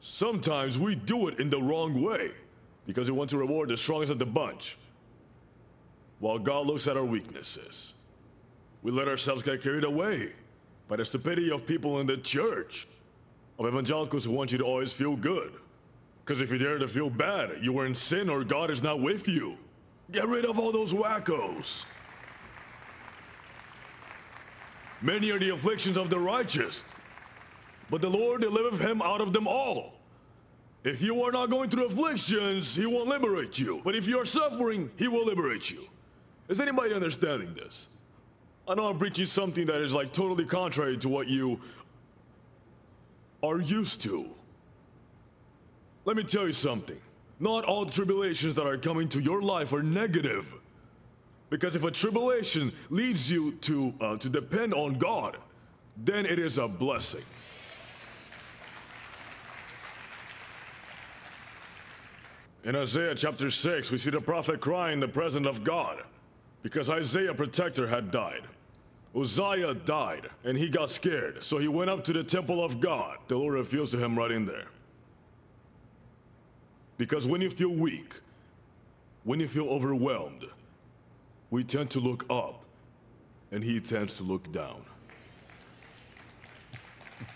Sometimes 0.00 0.80
we 0.80 0.94
do 0.94 1.28
it 1.28 1.38
in 1.38 1.50
the 1.50 1.60
wrong 1.60 2.02
way 2.02 2.30
because 2.86 3.10
we 3.10 3.16
want 3.16 3.30
to 3.30 3.38
reward 3.38 3.68
the 3.68 3.76
strongest 3.76 4.10
of 4.10 4.18
the 4.18 4.26
bunch. 4.26 4.76
While 6.20 6.38
God 6.38 6.66
looks 6.66 6.86
at 6.88 6.96
our 6.96 7.04
weaknesses, 7.04 7.92
we 8.82 8.90
let 8.90 9.08
ourselves 9.08 9.42
get 9.42 9.62
carried 9.62 9.84
away 9.84 10.32
by 10.92 10.96
the 10.96 11.04
stupidity 11.06 11.50
of 11.50 11.64
people 11.66 12.00
in 12.00 12.06
the 12.06 12.18
church, 12.18 12.86
of 13.58 13.66
evangelicals 13.66 14.26
who 14.26 14.30
want 14.30 14.52
you 14.52 14.58
to 14.58 14.64
always 14.64 14.92
feel 14.92 15.16
good. 15.16 15.50
Because 16.22 16.42
if 16.42 16.52
you 16.52 16.58
dare 16.58 16.76
to 16.76 16.86
feel 16.86 17.08
bad, 17.08 17.52
you 17.62 17.78
are 17.78 17.86
in 17.86 17.94
sin 17.94 18.28
or 18.28 18.44
God 18.44 18.70
is 18.70 18.82
not 18.82 19.00
with 19.00 19.26
you. 19.26 19.56
Get 20.10 20.28
rid 20.28 20.44
of 20.44 20.58
all 20.58 20.70
those 20.70 20.92
wackos. 20.92 21.86
Many 25.00 25.30
are 25.30 25.38
the 25.38 25.48
afflictions 25.48 25.96
of 25.96 26.10
the 26.10 26.18
righteous, 26.18 26.84
but 27.88 28.02
the 28.02 28.10
Lord 28.10 28.42
delivereth 28.42 28.82
him 28.82 29.00
out 29.00 29.22
of 29.22 29.32
them 29.32 29.48
all. 29.48 29.94
If 30.84 31.00
you 31.00 31.22
are 31.22 31.32
not 31.32 31.48
going 31.48 31.70
through 31.70 31.86
afflictions, 31.86 32.76
He 32.76 32.84
won't 32.84 33.08
liberate 33.08 33.58
you. 33.58 33.80
But 33.82 33.96
if 33.96 34.06
you 34.06 34.18
are 34.18 34.26
suffering, 34.26 34.90
He 34.98 35.08
will 35.08 35.24
liberate 35.24 35.70
you. 35.70 35.88
Is 36.50 36.60
anybody 36.60 36.92
understanding 36.92 37.54
this? 37.54 37.88
I 38.66 38.74
know 38.74 38.86
I'm 38.86 38.98
preaching 38.98 39.26
something 39.26 39.66
that 39.66 39.80
is 39.80 39.92
like 39.92 40.12
totally 40.12 40.44
contrary 40.44 40.96
to 40.98 41.08
what 41.08 41.26
you 41.26 41.60
are 43.42 43.60
used 43.60 44.02
to. 44.02 44.28
Let 46.04 46.16
me 46.16 46.22
tell 46.22 46.46
you 46.46 46.52
something. 46.52 46.98
Not 47.40 47.64
all 47.64 47.86
tribulations 47.86 48.54
that 48.54 48.66
are 48.66 48.78
coming 48.78 49.08
to 49.10 49.20
your 49.20 49.42
life 49.42 49.72
are 49.72 49.82
negative. 49.82 50.52
Because 51.50 51.74
if 51.74 51.84
a 51.84 51.90
tribulation 51.90 52.72
leads 52.88 53.30
you 53.30 53.52
to, 53.62 53.92
uh, 54.00 54.16
to 54.18 54.28
depend 54.28 54.74
on 54.74 54.94
God, 54.94 55.36
then 55.96 56.24
it 56.24 56.38
is 56.38 56.58
a 56.58 56.68
blessing. 56.68 57.22
In 62.64 62.76
Isaiah 62.76 63.16
chapter 63.16 63.50
6, 63.50 63.90
we 63.90 63.98
see 63.98 64.10
the 64.10 64.20
prophet 64.20 64.60
crying 64.60 65.00
the 65.00 65.08
presence 65.08 65.48
of 65.48 65.64
God 65.64 66.04
because 66.62 66.88
Isaiah 66.88 67.34
protector 67.34 67.86
had 67.88 68.10
died. 68.10 68.42
Uzziah 69.14 69.74
died, 69.74 70.30
and 70.44 70.56
he 70.56 70.70
got 70.70 70.90
scared, 70.90 71.42
so 71.42 71.58
he 71.58 71.68
went 71.68 71.90
up 71.90 72.02
to 72.04 72.14
the 72.14 72.24
temple 72.24 72.64
of 72.64 72.80
God. 72.80 73.18
The 73.28 73.36
Lord 73.36 73.52
reveals 73.54 73.90
to 73.90 73.98
him 73.98 74.18
right 74.18 74.30
in 74.30 74.46
there. 74.46 74.68
Because 76.96 77.26
when 77.26 77.42
you 77.42 77.50
feel 77.50 77.68
weak, 77.68 78.14
when 79.24 79.38
you 79.38 79.48
feel 79.48 79.68
overwhelmed, 79.68 80.46
we 81.50 81.62
tend 81.64 81.90
to 81.90 82.00
look 82.00 82.24
up, 82.30 82.64
and 83.50 83.62
he 83.62 83.80
tends 83.80 84.16
to 84.16 84.22
look 84.22 84.50
down. 84.52 84.82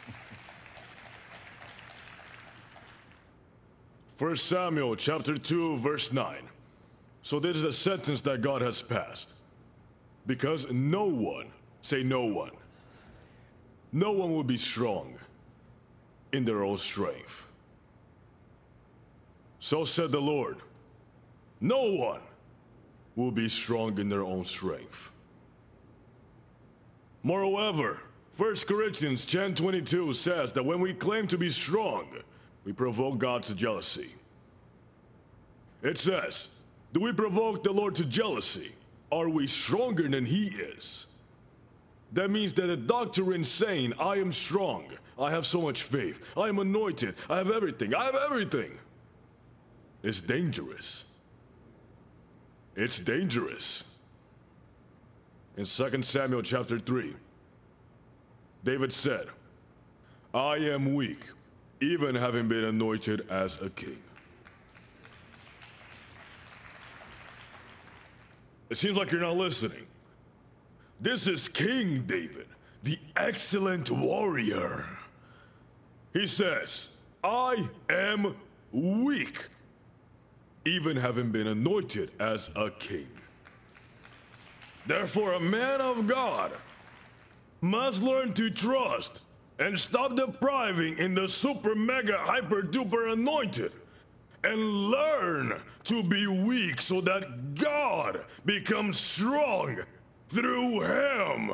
First 4.16 4.46
Samuel 4.46 4.96
chapter 4.96 5.36
2 5.36 5.76
verse 5.76 6.10
9. 6.10 6.48
So 7.26 7.40
this 7.40 7.56
is 7.56 7.64
a 7.64 7.72
sentence 7.72 8.20
that 8.20 8.40
God 8.40 8.62
has 8.62 8.80
passed. 8.80 9.34
Because 10.28 10.70
no 10.70 11.06
one, 11.06 11.48
say 11.82 12.04
no 12.04 12.24
one, 12.24 12.52
no 13.92 14.12
one 14.12 14.32
will 14.32 14.44
be 14.44 14.56
strong 14.56 15.18
in 16.30 16.44
their 16.44 16.62
own 16.62 16.76
strength. 16.76 17.48
So 19.58 19.84
said 19.84 20.12
the 20.12 20.20
Lord, 20.20 20.58
no 21.60 21.90
one 21.94 22.20
will 23.16 23.32
be 23.32 23.48
strong 23.48 23.98
in 23.98 24.08
their 24.08 24.22
own 24.22 24.44
strength. 24.44 25.10
Moreover, 27.24 27.98
1 28.36 28.54
Corinthians 28.68 29.26
10:22 29.26 30.14
says 30.14 30.52
that 30.52 30.64
when 30.64 30.78
we 30.78 30.94
claim 30.94 31.26
to 31.26 31.36
be 31.36 31.50
strong, 31.50 32.06
we 32.62 32.72
provoke 32.72 33.18
God 33.18 33.42
to 33.42 33.54
jealousy. 33.56 34.14
It 35.82 35.98
says, 35.98 36.50
do 36.96 37.02
we 37.02 37.12
provoke 37.12 37.62
the 37.62 37.70
Lord 37.70 37.94
to 37.96 38.06
jealousy? 38.06 38.72
Are 39.12 39.28
we 39.28 39.46
stronger 39.46 40.08
than 40.08 40.24
He 40.24 40.46
is? 40.46 41.04
That 42.14 42.30
means 42.30 42.54
that 42.54 42.70
a 42.70 42.76
doctrine 42.78 43.44
saying, 43.44 43.92
I 44.00 44.16
am 44.16 44.32
strong, 44.32 44.86
I 45.18 45.30
have 45.30 45.44
so 45.44 45.60
much 45.60 45.82
faith, 45.82 46.18
I 46.38 46.48
am 46.48 46.58
anointed, 46.58 47.14
I 47.28 47.36
have 47.36 47.50
everything, 47.50 47.94
I 47.94 48.06
have 48.06 48.16
everything, 48.24 48.78
is 50.02 50.22
dangerous. 50.22 51.04
It's 52.74 52.98
dangerous. 52.98 53.84
In 55.58 55.66
2 55.66 56.02
Samuel 56.02 56.40
chapter 56.40 56.78
3, 56.78 57.14
David 58.64 58.90
said, 58.90 59.26
I 60.32 60.56
am 60.56 60.94
weak, 60.94 61.26
even 61.78 62.14
having 62.14 62.48
been 62.48 62.64
anointed 62.64 63.30
as 63.30 63.60
a 63.60 63.68
king. 63.68 63.98
It 68.68 68.76
seems 68.76 68.96
like 68.96 69.12
you're 69.12 69.20
not 69.20 69.36
listening. 69.36 69.86
This 71.00 71.26
is 71.26 71.48
King 71.48 72.04
David, 72.06 72.46
the 72.82 72.98
excellent 73.16 73.90
warrior. 73.90 74.86
He 76.12 76.26
says, 76.26 76.96
I 77.22 77.68
am 77.90 78.34
weak, 78.72 79.46
even 80.64 80.96
having 80.96 81.30
been 81.30 81.46
anointed 81.46 82.10
as 82.18 82.50
a 82.56 82.70
king. 82.70 83.08
Therefore, 84.86 85.34
a 85.34 85.40
man 85.40 85.80
of 85.80 86.06
God 86.06 86.52
must 87.60 88.02
learn 88.02 88.32
to 88.34 88.50
trust 88.50 89.22
and 89.58 89.78
stop 89.78 90.16
depriving 90.16 90.98
in 90.98 91.14
the 91.14 91.28
super 91.28 91.74
mega 91.74 92.16
hyper 92.18 92.62
duper 92.62 93.12
anointed 93.12 93.72
and 94.46 94.90
learn 94.90 95.60
to 95.84 96.02
be 96.02 96.26
weak 96.26 96.80
so 96.80 97.00
that 97.00 97.54
God 97.54 98.20
becomes 98.44 98.98
strong 98.98 99.78
through 100.28 100.80
him. 100.80 101.50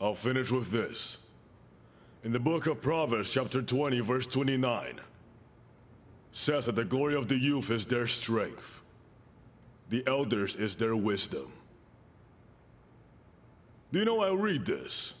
I'll 0.00 0.14
finish 0.14 0.50
with 0.50 0.70
this. 0.70 1.18
In 2.24 2.32
the 2.32 2.38
book 2.38 2.66
of 2.66 2.80
Proverbs, 2.80 3.32
chapter 3.32 3.62
20, 3.62 4.00
verse 4.00 4.26
29, 4.26 5.00
says 6.32 6.66
that 6.66 6.76
the 6.76 6.84
glory 6.84 7.14
of 7.14 7.28
the 7.28 7.36
youth 7.36 7.70
is 7.70 7.86
their 7.86 8.06
strength, 8.06 8.80
the 9.90 10.02
elders 10.06 10.56
is 10.56 10.76
their 10.76 10.96
wisdom. 10.96 11.52
Do 13.94 14.00
you 14.00 14.06
know 14.06 14.22
I 14.22 14.32
read 14.32 14.66
this? 14.66 15.14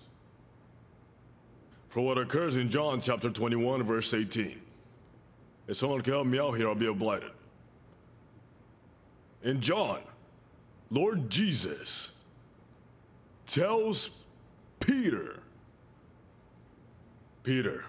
For 1.90 2.04
what 2.04 2.18
occurs 2.18 2.56
in 2.56 2.70
John 2.70 3.00
chapter 3.00 3.30
21, 3.30 3.84
verse 3.84 4.12
18. 4.12 4.60
If 5.68 5.76
someone 5.76 6.00
can 6.00 6.12
help 6.12 6.26
me 6.26 6.40
out 6.40 6.54
here, 6.54 6.68
I'll 6.68 6.74
be 6.74 6.88
obliged. 6.88 7.26
In 9.44 9.60
John, 9.60 10.00
Lord 10.90 11.30
Jesus 11.30 12.10
tells 13.46 14.10
Peter, 14.80 15.38
Peter, 17.44 17.84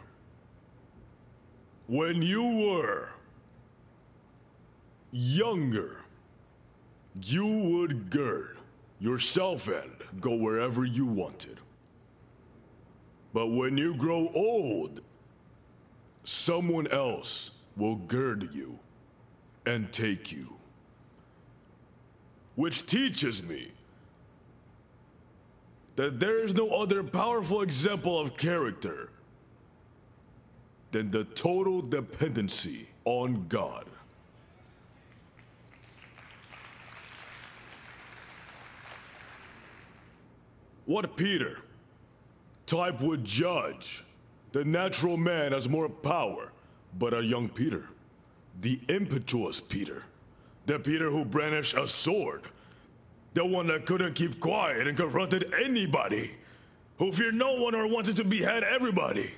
when 1.87 2.21
you 2.21 2.43
were 2.43 3.09
younger, 5.11 6.01
you 7.23 7.47
would 7.47 8.11
gird 8.11 8.54
yourself 8.99 9.67
and 9.67 9.91
go 10.19 10.35
wherever 10.35 10.85
you 10.85 11.05
wanted. 11.05 11.59
But 13.33 13.47
when 13.47 13.77
you 13.77 13.95
grow 13.95 14.29
old, 14.33 15.01
someone 16.23 16.87
else 16.87 17.51
will 17.75 17.95
gird 17.95 18.53
you 18.53 18.79
and 19.65 19.91
take 19.91 20.31
you. 20.31 20.53
Which 22.55 22.85
teaches 22.85 23.43
me 23.43 23.71
that 25.97 26.19
there 26.19 26.41
is 26.41 26.55
no 26.55 26.69
other 26.69 27.03
powerful 27.03 27.61
example 27.61 28.19
of 28.19 28.37
character 28.37 29.09
than 30.91 31.11
the 31.11 31.25
total 31.25 31.81
dependency 31.81 32.87
on 33.03 33.47
God. 33.49 33.85
What 40.85 41.15
Peter 41.15 41.59
type 42.67 43.01
would 43.01 43.25
judge 43.25 44.03
the 44.51 44.63
natural 44.63 45.17
man 45.17 45.51
has 45.51 45.67
more 45.67 45.89
power, 45.89 46.51
but 46.97 47.13
a 47.13 47.21
young 47.21 47.49
Peter, 47.49 47.89
the 48.61 48.79
impetuous 48.87 49.59
Peter, 49.59 50.03
the 50.65 50.79
Peter 50.79 51.09
who 51.09 51.25
brandished 51.25 51.75
a 51.75 51.87
sword, 51.87 52.43
the 53.33 53.45
one 53.45 53.67
that 53.67 53.85
couldn't 53.85 54.13
keep 54.13 54.39
quiet 54.39 54.87
and 54.87 54.95
confronted 54.95 55.53
anybody, 55.61 56.31
who 56.99 57.11
feared 57.11 57.35
no 57.35 57.55
one 57.61 57.75
or 57.75 57.85
wanted 57.87 58.15
to 58.15 58.23
behead 58.23 58.63
everybody. 58.63 59.33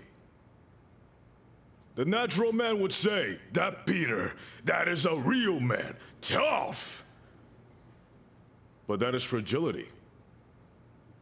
The 1.95 2.05
natural 2.05 2.53
man 2.53 2.79
would 2.79 2.93
say, 2.93 3.39
That 3.53 3.87
Peter, 3.87 4.33
that 4.65 4.87
is 4.87 5.07
a 5.07 5.15
real 5.15 5.59
man, 5.59 5.95
tough. 6.21 7.03
But 8.85 8.99
that 8.99 9.15
is 9.15 9.23
fragility 9.23 9.87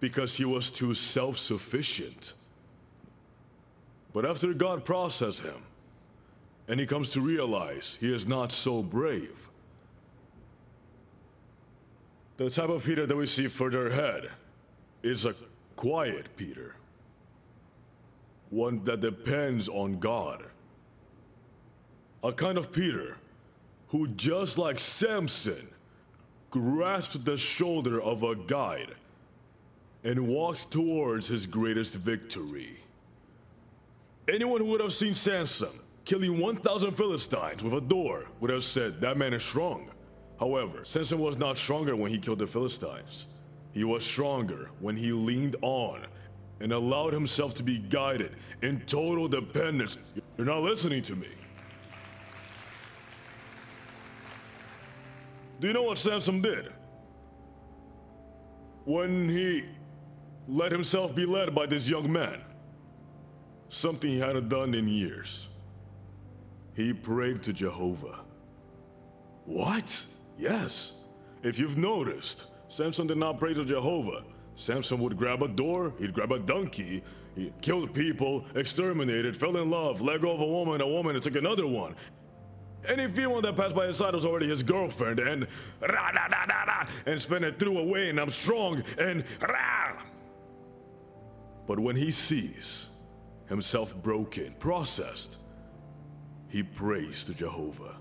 because 0.06 0.38
he 0.38 0.46
was 0.46 0.70
too 0.70 0.94
self 0.94 1.36
sufficient. 1.36 2.34
But 4.14 4.24
after 4.24 4.54
God 4.54 4.86
processes 4.86 5.40
him, 5.40 5.64
and 6.68 6.80
he 6.80 6.86
comes 6.86 7.10
to 7.10 7.22
realize 7.22 7.98
he 8.00 8.14
is 8.14 8.28
not 8.28 8.52
so 8.52 8.84
brave, 8.84 9.50
the 12.38 12.52
type 12.52 12.70
of 12.70 12.84
Peter 12.86 13.08
that 13.08 13.16
we 13.16 13.26
see 13.26 13.48
further 13.48 13.88
ahead 13.88 14.30
is 15.02 15.26
a 15.26 15.34
quiet 15.76 16.28
Peter, 16.38 16.76
one 18.52 18.84
that 18.84 19.00
depends 19.00 19.68
on 19.68 19.98
God. 19.98 20.44
A 22.24 22.32
kind 22.32 22.60
of 22.60 22.72
Peter 22.72 23.18
who, 23.88 24.08
just 24.10 24.60
like 24.60 24.80
Samson, 24.80 25.68
grasps 26.52 27.18
the 27.18 27.38
shoulder 27.38 28.00
of 28.00 28.22
a 28.22 28.36
guide 28.36 28.94
and 30.06 30.28
walks 30.28 30.66
towards 30.66 31.28
his 31.28 31.48
greatest 31.48 31.96
victory. 31.96 32.80
Anyone 34.30 34.62
who 34.62 34.68
would 34.68 34.82
have 34.82 34.94
seen 34.94 35.16
Samson 35.16 35.70
killing 36.06 36.40
1,000 36.40 36.92
Philistines 36.92 37.64
with 37.64 37.74
a 37.74 37.82
door 37.82 38.28
would 38.40 38.52
have 38.52 38.64
said 38.64 39.02
that 39.02 39.18
man 39.18 39.34
is 39.34 39.44
strong. 39.44 39.90
However, 40.40 40.86
Samson 40.86 41.18
was 41.18 41.40
not 41.40 41.58
stronger 41.58 41.96
when 41.96 42.12
he 42.12 42.20
killed 42.20 42.40
the 42.40 42.46
Philistines. 42.48 43.26
He 43.74 43.84
was 43.84 44.06
stronger 44.06 44.70
when 44.80 44.96
he 44.96 45.12
leaned 45.12 45.56
on 45.62 46.06
and 46.60 46.72
allowed 46.72 47.12
himself 47.12 47.56
to 47.56 47.64
be 47.64 47.80
guided 47.80 48.34
in 48.62 48.82
total 48.82 49.28
dependence. 49.28 49.98
You're 50.38 50.46
not 50.46 50.62
listening 50.62 51.02
to 51.04 51.16
me. 51.16 51.30
Do 55.60 55.68
you 55.68 55.74
know 55.74 55.84
what 55.84 55.98
Samson 55.98 56.42
did? 56.42 56.72
When 58.86 59.28
he 59.30 59.64
let 60.48 60.72
himself 60.72 61.16
be 61.16 61.26
led 61.26 61.54
by 61.56 61.66
this 61.66 61.90
young 61.90 62.12
man. 62.12 62.42
Something 63.70 64.12
he 64.12 64.20
hadn't 64.20 64.50
done 64.50 64.74
in 64.74 64.88
years. 64.88 65.50
He 66.76 66.94
prayed 66.94 67.42
to 67.44 67.54
Jehovah. 67.54 68.20
What? 69.46 70.06
Yes. 70.38 70.94
If 71.44 71.60
you've 71.60 71.78
noticed, 71.78 72.52
Samson 72.68 73.08
did 73.08 73.18
not 73.18 73.40
pray 73.40 73.54
to 73.54 73.64
Jehovah. 73.64 74.24
Samson 74.56 75.00
would 75.00 75.18
grab 75.18 75.44
a 75.44 75.48
door, 75.48 75.94
he'd 76.00 76.14
grab 76.14 76.32
a 76.32 76.40
donkey, 76.40 77.04
he 77.36 77.52
killed 77.62 77.94
people, 77.94 78.46
exterminated, 78.56 79.36
fell 79.36 79.58
in 79.58 79.70
love, 79.70 80.00
let 80.02 80.22
go 80.22 80.32
of 80.32 80.40
a 80.40 80.46
woman, 80.46 80.82
a 80.82 80.88
woman, 80.88 81.16
and 81.16 81.24
took 81.24 81.36
another 81.36 81.68
one. 81.68 81.96
Any 82.88 83.12
female 83.12 83.42
that 83.42 83.58
passed 83.58 83.76
by 83.76 83.88
his 83.88 83.98
side 83.98 84.14
was 84.14 84.26
already 84.26 84.48
his 84.48 84.64
girlfriend, 84.64 85.20
and 85.20 85.48
rah, 85.82 85.88
rah, 85.90 86.28
rah, 86.32 86.46
rah, 86.48 86.64
rah, 86.64 86.88
and 87.06 87.20
spent 87.20 87.44
it 87.44 87.60
threw 87.60 87.78
away, 87.78 88.10
and 88.10 88.20
I'm 88.20 88.30
strong, 88.30 88.84
and 88.98 89.24
rah. 89.42 89.98
But 91.68 91.80
when 91.80 91.96
he 91.96 92.12
sees 92.12 92.88
himself 93.48 93.96
broken, 94.02 94.54
processed, 94.60 95.38
he 96.48 96.64
prays 96.64 97.26
to 97.26 97.34
Jehovah. 97.34 97.96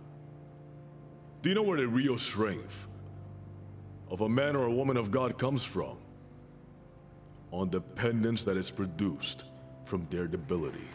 Do 1.43 1.49
you 1.51 1.55
know 1.55 1.63
where 1.63 1.79
the 1.79 1.89
real 1.89 2.19
strength 2.19 2.87
of 4.11 4.21
a 4.21 4.29
man 4.29 4.57
or 4.57 4.65
a 4.65 4.73
woman 4.73 4.97
of 4.97 5.11
God 5.11 5.39
comes 5.39 5.65
from? 5.65 5.97
On 7.51 7.71
dependence 7.71 8.45
that 8.45 8.57
is 8.57 8.71
produced 8.71 9.45
from 9.85 10.07
their 10.11 10.27
debility. 10.27 10.89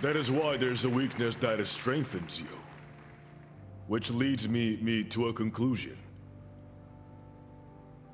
That 0.00 0.14
is 0.14 0.30
why 0.30 0.56
there's 0.56 0.84
a 0.84 0.88
weakness 0.88 1.34
that 1.36 1.64
strengthens 1.66 2.40
you. 2.40 2.67
Which 3.88 4.10
leads 4.10 4.48
me, 4.48 4.78
me 4.80 5.02
to 5.04 5.28
a 5.28 5.32
conclusion. 5.32 5.96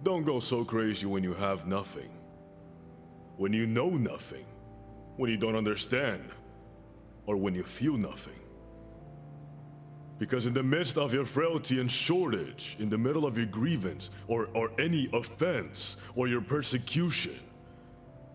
Don't 0.04 0.24
go 0.24 0.38
so 0.38 0.64
crazy 0.64 1.04
when 1.04 1.22
you 1.24 1.34
have 1.34 1.66
nothing. 1.66 2.10
When 3.36 3.52
you 3.52 3.66
know 3.66 3.90
nothing. 3.90 4.46
When 5.16 5.30
you 5.30 5.36
don't 5.36 5.56
understand. 5.56 6.30
Or 7.26 7.36
when 7.36 7.54
you 7.54 7.64
feel 7.64 7.96
nothing. 7.96 8.38
Because 10.18 10.46
in 10.46 10.54
the 10.54 10.62
midst 10.62 10.96
of 10.96 11.12
your 11.12 11.24
frailty 11.24 11.80
and 11.80 11.90
shortage, 11.90 12.76
in 12.78 12.88
the 12.88 12.96
middle 12.96 13.26
of 13.26 13.36
your 13.36 13.46
grievance, 13.46 14.10
or, 14.28 14.48
or 14.54 14.70
any 14.78 15.10
offense, 15.12 15.96
or 16.14 16.28
your 16.28 16.40
persecution, 16.40 17.34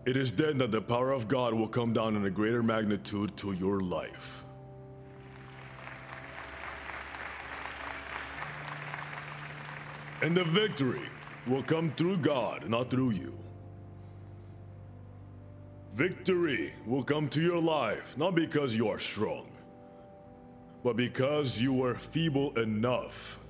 it 0.04 0.16
is 0.16 0.32
then 0.32 0.58
that 0.58 0.72
the 0.72 0.82
power 0.82 1.10
of 1.10 1.26
God 1.26 1.54
will 1.54 1.68
come 1.68 1.94
down 1.94 2.16
in 2.16 2.24
a 2.26 2.30
greater 2.30 2.62
magnitude 2.62 3.34
to 3.38 3.52
your 3.52 3.80
life. 3.80 4.44
And 10.22 10.36
the 10.36 10.44
victory 10.44 11.08
will 11.46 11.62
come 11.62 11.90
through 11.92 12.18
God, 12.18 12.68
not 12.68 12.90
through 12.90 13.10
you. 13.10 13.34
Victory 15.94 16.74
will 16.86 17.02
come 17.02 17.28
to 17.30 17.40
your 17.40 17.60
life 17.60 18.16
not 18.16 18.34
because 18.34 18.76
you 18.76 18.88
are 18.88 18.98
strong, 18.98 19.48
but 20.84 20.96
because 20.96 21.60
you 21.60 21.72
were 21.72 21.94
feeble 21.94 22.56
enough 22.58 23.40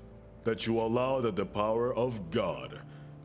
that 0.44 0.66
you 0.66 0.80
allowed 0.80 1.36
the 1.36 1.44
power 1.44 1.94
of 1.94 2.30
God 2.30 2.80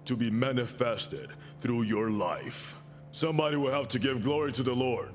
to 0.05 0.15
be 0.15 0.29
manifested 0.29 1.29
through 1.61 1.83
your 1.83 2.09
life. 2.09 2.75
Somebody 3.11 3.55
will 3.55 3.71
have 3.71 3.87
to 3.89 3.99
give 3.99 4.23
glory 4.23 4.51
to 4.53 4.63
the 4.63 4.75
Lord. 4.75 5.09